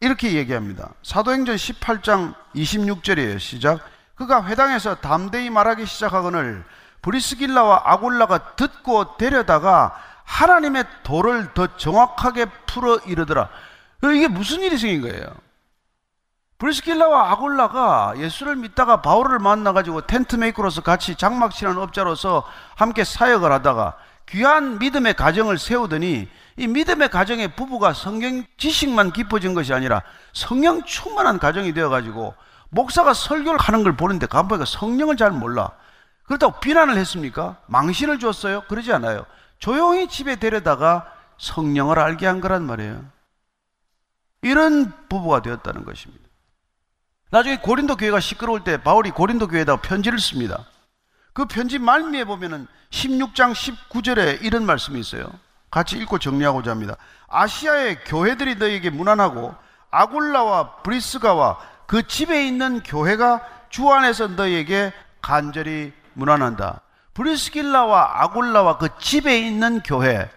[0.00, 0.90] 이렇게 얘기합니다.
[1.02, 3.38] 사도행전 18장 26절이에요.
[3.38, 3.80] 시작.
[4.14, 6.64] 그가 회당에서 담대히 말하기 시작하거늘
[7.02, 9.94] 브리스길라와 아굴라가 듣고 데려다가
[10.24, 13.50] 하나님의 도를 더 정확하게 풀어 이르더라.
[14.14, 15.26] 이게 무슨 일이 생긴 거예요?
[16.64, 22.42] 브리스길라와 아굴라가 예수를 믿다가 바울을 만나가지고 tent maker로서 같이 장막 치는 업자로서
[22.74, 23.96] 함께 사역을 하다가
[24.30, 30.02] 귀한 믿음의 가정을 세우더니 이 믿음의 가정의 부부가 성경 지식만 깊어진 것이 아니라
[30.32, 32.34] 성령 충만한 가정이 되어가지고
[32.70, 35.70] 목사가 설교를 하는 걸 보는데 가보니까 성령을 잘 몰라.
[36.24, 37.58] 그렇다고 비난을 했습니까?
[37.66, 38.62] 망신을 줬어요?
[38.68, 39.26] 그러지 않아요.
[39.58, 43.04] 조용히 집에 데려다가 성령을 알게 한 거란 말이에요.
[44.40, 46.23] 이런 부부가 되었다는 것입니다.
[47.30, 50.64] 나중에 고린도 교회가 시끄러울 때 바울이 고린도 교회에다가 편지를 씁니다.
[51.32, 55.26] 그 편지 말미에 보면은 16장 19절에 이런 말씀이 있어요.
[55.70, 56.96] 같이 읽고 정리하고자 합니다.
[57.26, 59.54] 아시아의 교회들이 너에게 무난하고
[59.90, 66.80] 아굴라와 브리스가와 그 집에 있는 교회가 주 안에서 너에게 간절히 무난한다.
[67.14, 70.30] 브리스길라와 아굴라와 그 집에 있는 교회.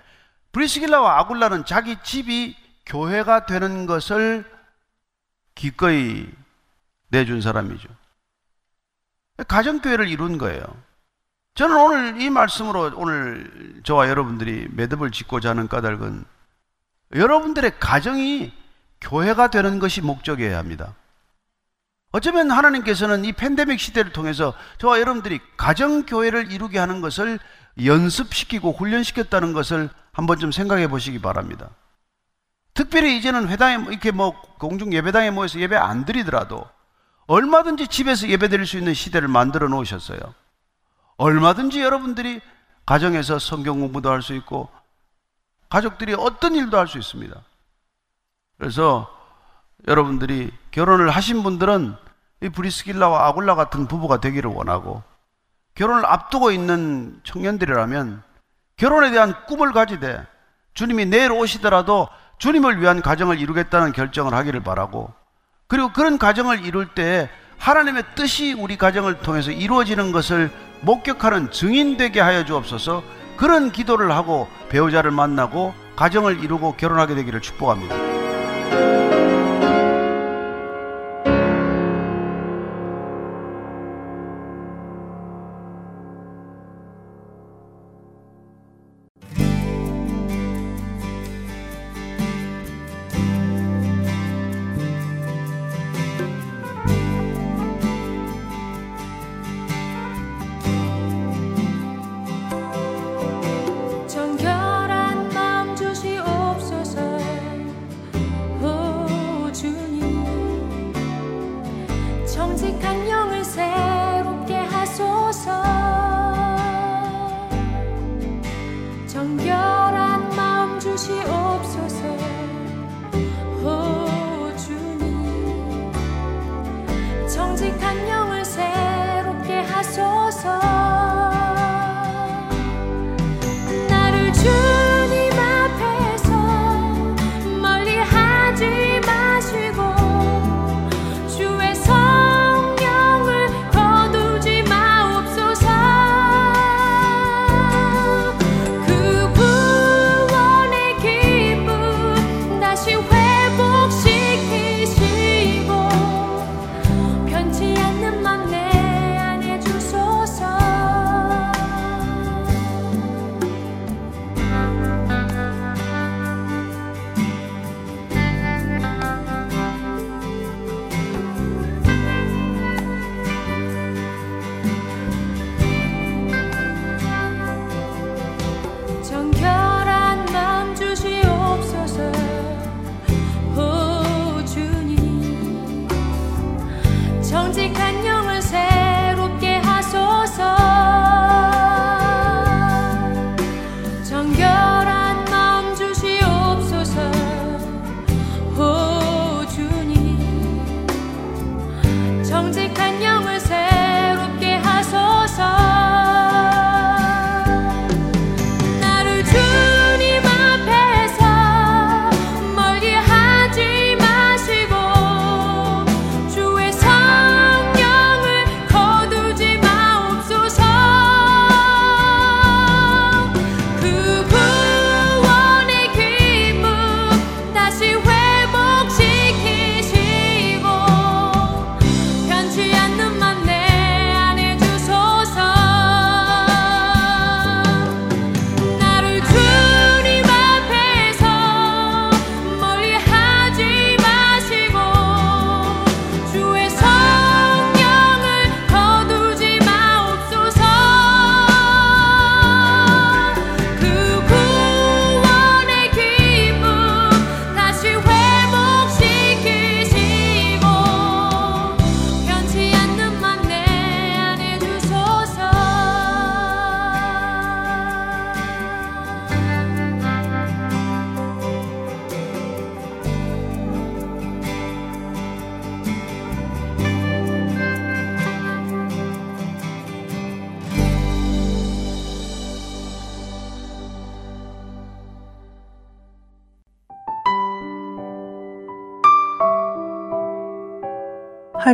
[0.51, 4.45] 브리스길라와 아굴라는 자기 집이 교회가 되는 것을
[5.53, 6.27] 기꺼이
[7.09, 7.89] 내준 사람이죠.
[9.47, 10.63] 가정교회를 이룬 거예요.
[11.55, 16.25] 저는 오늘 이 말씀으로 오늘 저와 여러분들이 매듭을 짓고자 하는 까닭은
[17.15, 18.53] 여러분들의 가정이
[19.01, 20.95] 교회가 되는 것이 목적이어야 합니다.
[22.11, 27.39] 어쩌면 하나님께서는 이 팬데믹 시대를 통해서 저와 여러분들이 가정교회를 이루게 하는 것을
[27.83, 31.69] 연습시키고 훈련시켰다는 것을 한번 좀 생각해 보시기 바랍니다.
[32.73, 36.67] 특별히 이제는 회당에 이렇게 뭐 공중 예배당에 모여서 예배 안 드리더라도
[37.27, 40.19] 얼마든지 집에서 예배 드릴 수 있는 시대를 만들어 놓으셨어요.
[41.17, 42.41] 얼마든지 여러분들이
[42.85, 44.69] 가정에서 성경 공부도 할 수 있고
[45.69, 47.35] 가족들이 어떤 일도 할 수 있습니다.
[48.57, 49.13] 그래서
[49.87, 51.95] 여러분들이 결혼을 하신 분들은
[52.41, 55.03] 이 브리스길라와 아굴라 같은 부부가 되기를 원하고
[55.75, 58.23] 결혼을 앞두고 있는 청년들이라면
[58.77, 60.25] 결혼에 대한 꿈을 가지되
[60.73, 62.07] 주님이 내일 오시더라도
[62.37, 65.13] 주님을 위한 가정을 이루겠다는 결정을 하기를 바라고
[65.67, 70.49] 그리고 그런 가정을 이룰 때 하나님의 뜻이 우리 가정을 통해서 이루어지는 것을
[70.81, 73.03] 목격하는 증인 되게 하여 주옵소서
[73.35, 77.95] 그런 기도를 하고 배우자를 만나고 가정을 이루고 결혼하게 되기를 축복합니다.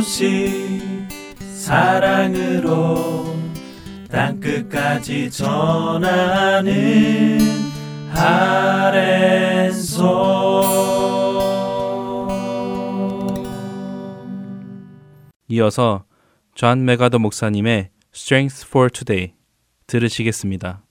[0.00, 1.08] 소식
[1.54, 3.34] 사랑으로
[4.10, 6.74] 땅끝까지 전하는
[8.10, 9.14] 아랜소
[15.48, 16.04] 이어서
[16.54, 19.32] 존 메가더 목사님의 Strength for Today
[19.86, 20.85] 들으시겠습니다.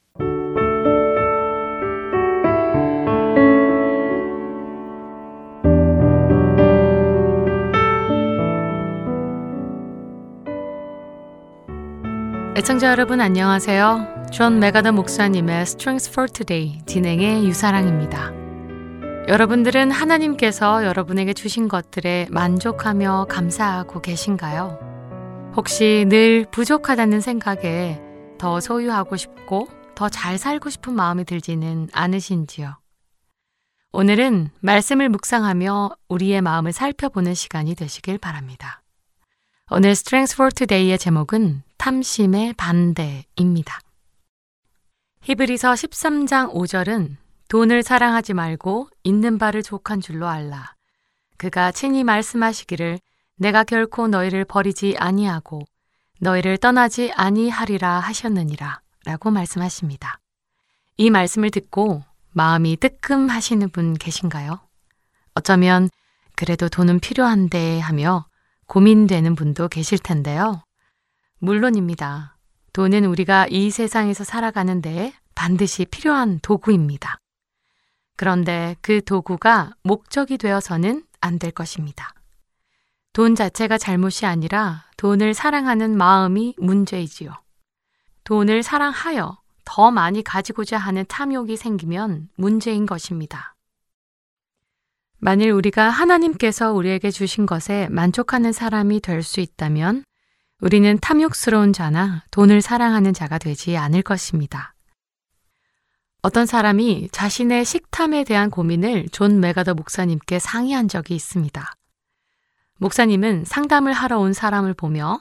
[12.57, 14.27] 애청자 여러분 안녕하세요.
[14.31, 18.31] 존 맥아더 목사님의 Strength for Today 진행에 유사랑입니다.
[19.27, 24.79] 여러분들은 하나님께서 여러분에게 주신 것들에 만족하며 감사하고 계신가요?
[25.57, 27.99] 혹시 늘 부족하다는 생각에
[28.37, 32.77] 더 소유하고 싶고 더 잘 살고 싶은 마음이 들지는 않으신지요?
[33.91, 38.81] 오늘은 말씀을 묵상하며 우리의 마음을 살펴보는 시간이 되시길 바랍니다.
[39.71, 43.79] 오늘 Strength for Today의 제목은 탐심의 반대입니다.
[45.23, 47.15] 히브리서 13장 5절은
[47.47, 50.75] 돈을 사랑하지 말고 있는 바를 족한 줄로 알라.
[51.37, 52.99] 그가 친히 말씀하시기를
[53.37, 55.63] 내가 결코 너희를 버리지 아니하고
[56.19, 60.19] 너희를 떠나지 아니하리라 하셨느니라 라고 말씀하십니다.
[60.97, 62.03] 이 말씀을 듣고
[62.33, 64.59] 마음이 뜨끔 하시는 분 계신가요?
[65.33, 65.89] 어쩌면
[66.35, 68.27] 그래도 돈은 필요한데 하며
[68.67, 70.63] 고민되는 분도 계실 텐데요.
[71.39, 72.37] 물론입니다.
[72.73, 77.17] 돈은 우리가 이 세상에서 살아가는 데 반드시 필요한 도구입니다.
[78.17, 82.13] 그런데 그 도구가 목적이 되어서는 안 될 것입니다.
[83.13, 87.31] 돈 자체가 잘못이 아니라 돈을 사랑하는 마음이 문제이지요.
[88.25, 93.54] 돈을 사랑하여 더 많이 가지고자 하는 탐욕이 생기면 문제인 것입니다.
[95.25, 100.03] 만일 우리가 하나님께서 우리에게 주신 것에 만족하는 사람이 될 수 있다면
[100.61, 104.75] 우리는 탐욕스러운 자나 돈을 사랑하는 자가 되지 않을 것입니다.
[106.21, 111.73] 어떤 사람이 자신의 식탐에 대한 고민을 존 맥아더 목사님께 상의한 적이 있습니다.
[112.77, 115.19] 목사님은 상담을 하러 온 사람을 보며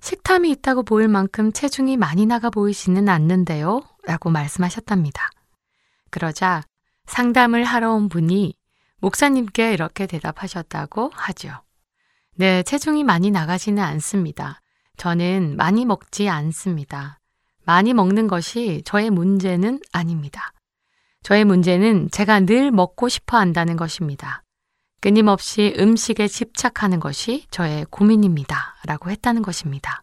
[0.00, 3.82] 식탐이 있다고 보일 만큼 체중이 많이 나가 보이지는 않는데요.
[4.04, 5.28] 라고 말씀하셨답니다.
[6.10, 6.62] 그러자
[7.04, 8.54] 상담을 하러 온 분이
[9.02, 11.50] 목사님께 이렇게 대답하셨다고 하죠.
[12.36, 14.60] 네, 체중이 많이 나가지는 않습니다.
[14.96, 17.18] 저는 많이 먹지 않습니다.
[17.64, 20.52] 많이 먹는 것이 저의 문제는 아닙니다.
[21.24, 24.44] 저의 문제는 제가 늘 먹고 싶어 한다는 것입니다.
[25.00, 28.76] 끊임없이 음식에 집착하는 것이 저의 고민입니다.
[28.86, 30.00] 라고 했다는 것입니다.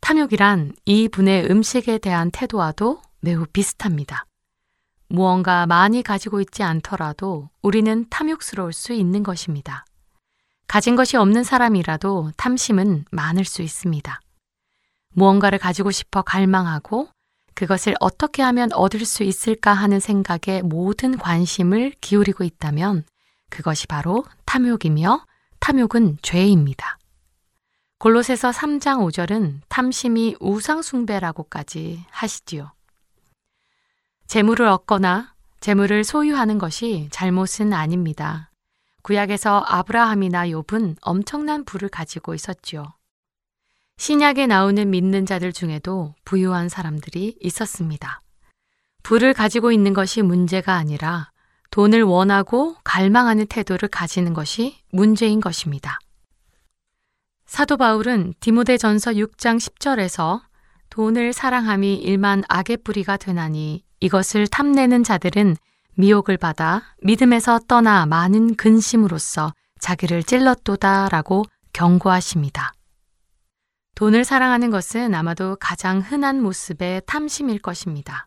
[0.00, 4.26] 탐욕이란 이 분의 음식에 대한 태도와도 매우 비슷합니다.
[5.12, 9.84] 무언가 많이 가지고 있지 않더라도 우리는 탐욕스러울 수 있는 것입니다.
[10.66, 14.22] 가진 것이 없는 사람이라도 탐심은 많을 수 있습니다.
[15.10, 17.10] 무언가를 가지고 싶어 갈망하고
[17.52, 23.04] 그것을 어떻게 하면 얻을 수 있을까 하는 생각에 모든 관심을 기울이고 있다면
[23.50, 25.26] 그것이 바로 탐욕이며
[25.60, 26.96] 탐욕은 죄입니다.
[27.98, 32.72] 골로새서 3장 5절은 탐심이 우상숭배라고까지 하시지요.
[34.32, 38.50] 재물을 얻거나 재물을 소유하는 것이 잘못은 아닙니다.
[39.02, 42.94] 구약에서 아브라함이나 욥은 엄청난 부를 가지고 있었지요.
[43.98, 48.22] 신약에 나오는 믿는 자들 중에도 부유한 사람들이 있었습니다.
[49.02, 51.30] 부를 가지고 있는 것이 문제가 아니라
[51.70, 55.98] 돈을 원하고 갈망하는 태도를 가지는 것이 문제인 것입니다.
[57.44, 60.40] 사도 바울은 디모데 전서 6장 10절에서
[60.88, 65.56] 돈을 사랑함이 일만 악의 뿌리가 되나니 이것을 탐내는 자들은
[65.94, 72.72] 미혹을 받아 믿음에서 떠나 많은 근심으로써 자기를 찔렀도다라고 경고하십니다.
[73.94, 78.26] 돈을 사랑하는 것은 아마도 가장 흔한 모습의 탐심일 것입니다.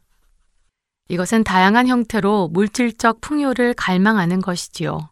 [1.10, 5.10] 이것은 다양한 형태로 물질적 풍요를 갈망하는 것이지요.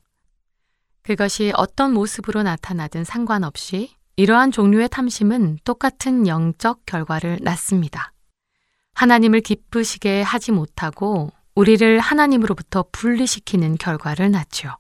[1.02, 8.13] 그것이 어떤 모습으로 나타나든 상관없이 이러한 종류의 탐심은 똑같은 영적 결과를 낳습니다.
[8.94, 14.76] 하나님을 기쁘시게 하지 못하고 우리를 하나님으로부터 분리시키는 결과를 낳죠.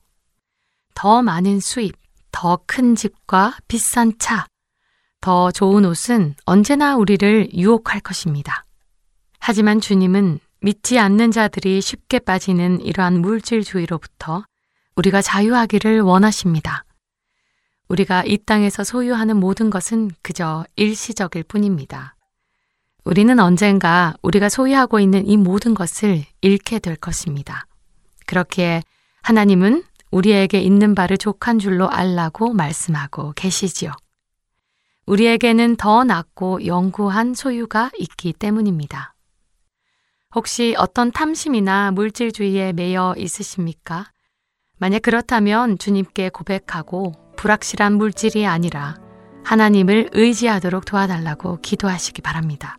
[0.95, 1.95] 더 많은 수입,
[2.31, 4.47] 더 큰 집과 비싼 차,
[5.21, 8.65] 더 좋은 옷은 언제나 우리를 유혹할 것입니다.
[9.39, 14.45] 하지만 주님은 믿지 않는 자들이 쉽게 빠지는 이러한 물질주의로부터
[14.95, 16.85] 우리가 자유하기를 원하십니다.
[17.89, 22.15] 우리가 이 땅에서 소유하는 모든 것은 그저 일시적일 뿐입니다.
[23.05, 27.65] 우리는 언젠가 우리가 소유하고 있는 이 모든 것을 잃게 될 것입니다.
[28.25, 28.81] 그렇기에
[29.21, 33.91] 하나님은 우리에게 있는 바를 족한 줄로 알라고 말씀하고 계시지요.
[35.05, 39.15] 우리에게는 더 낫고 영구한 소유가 있기 때문입니다.
[40.33, 44.11] 혹시 어떤 탐심이나 물질주의에 매여 있으십니까?
[44.79, 48.95] 만약 그렇다면 주님께 고백하고 불확실한 물질이 아니라
[49.43, 52.77] 하나님을 의지하도록 도와달라고 기도하시기 바랍니다.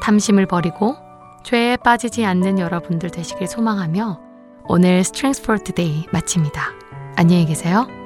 [0.00, 0.96] 탐심을 버리고
[1.42, 4.20] 죄에 빠지지 않는 여러분들 되시길 소망하며
[4.68, 6.60] 오늘 Strength for Today 마칩니다.
[7.16, 7.97] 안녕히 계세요.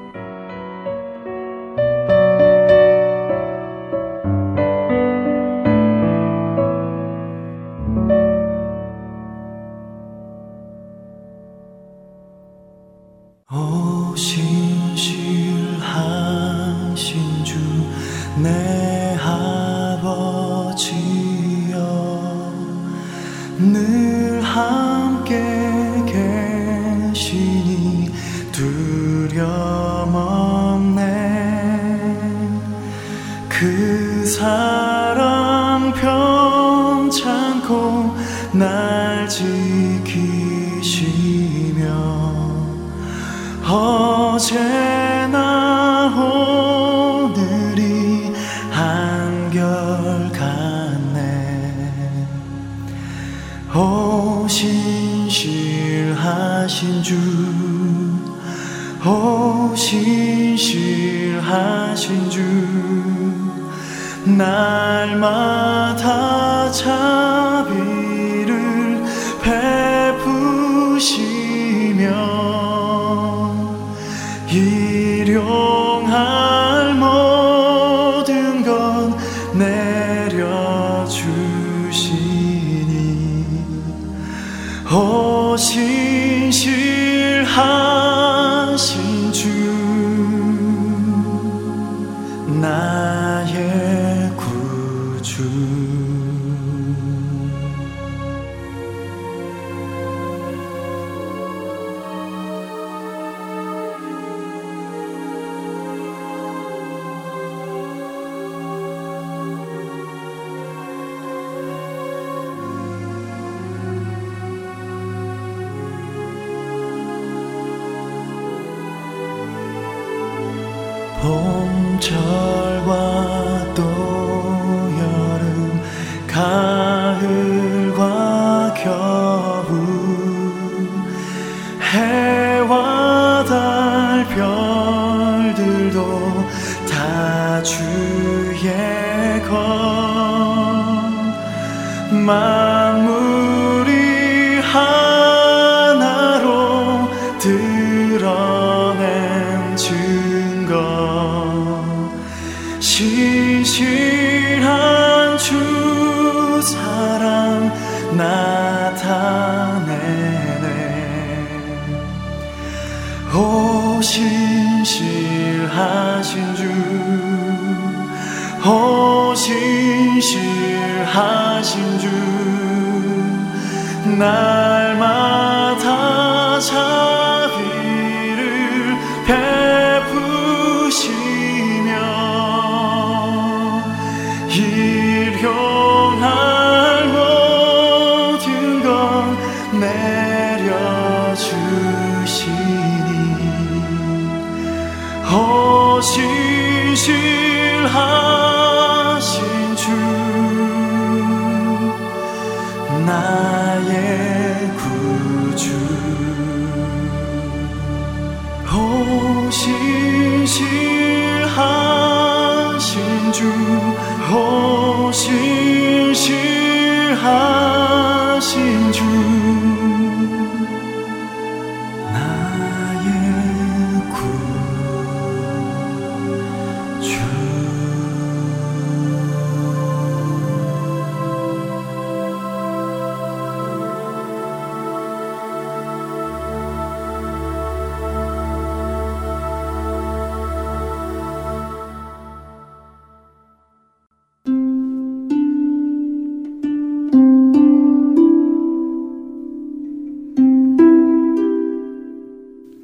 [74.52, 75.91] 일용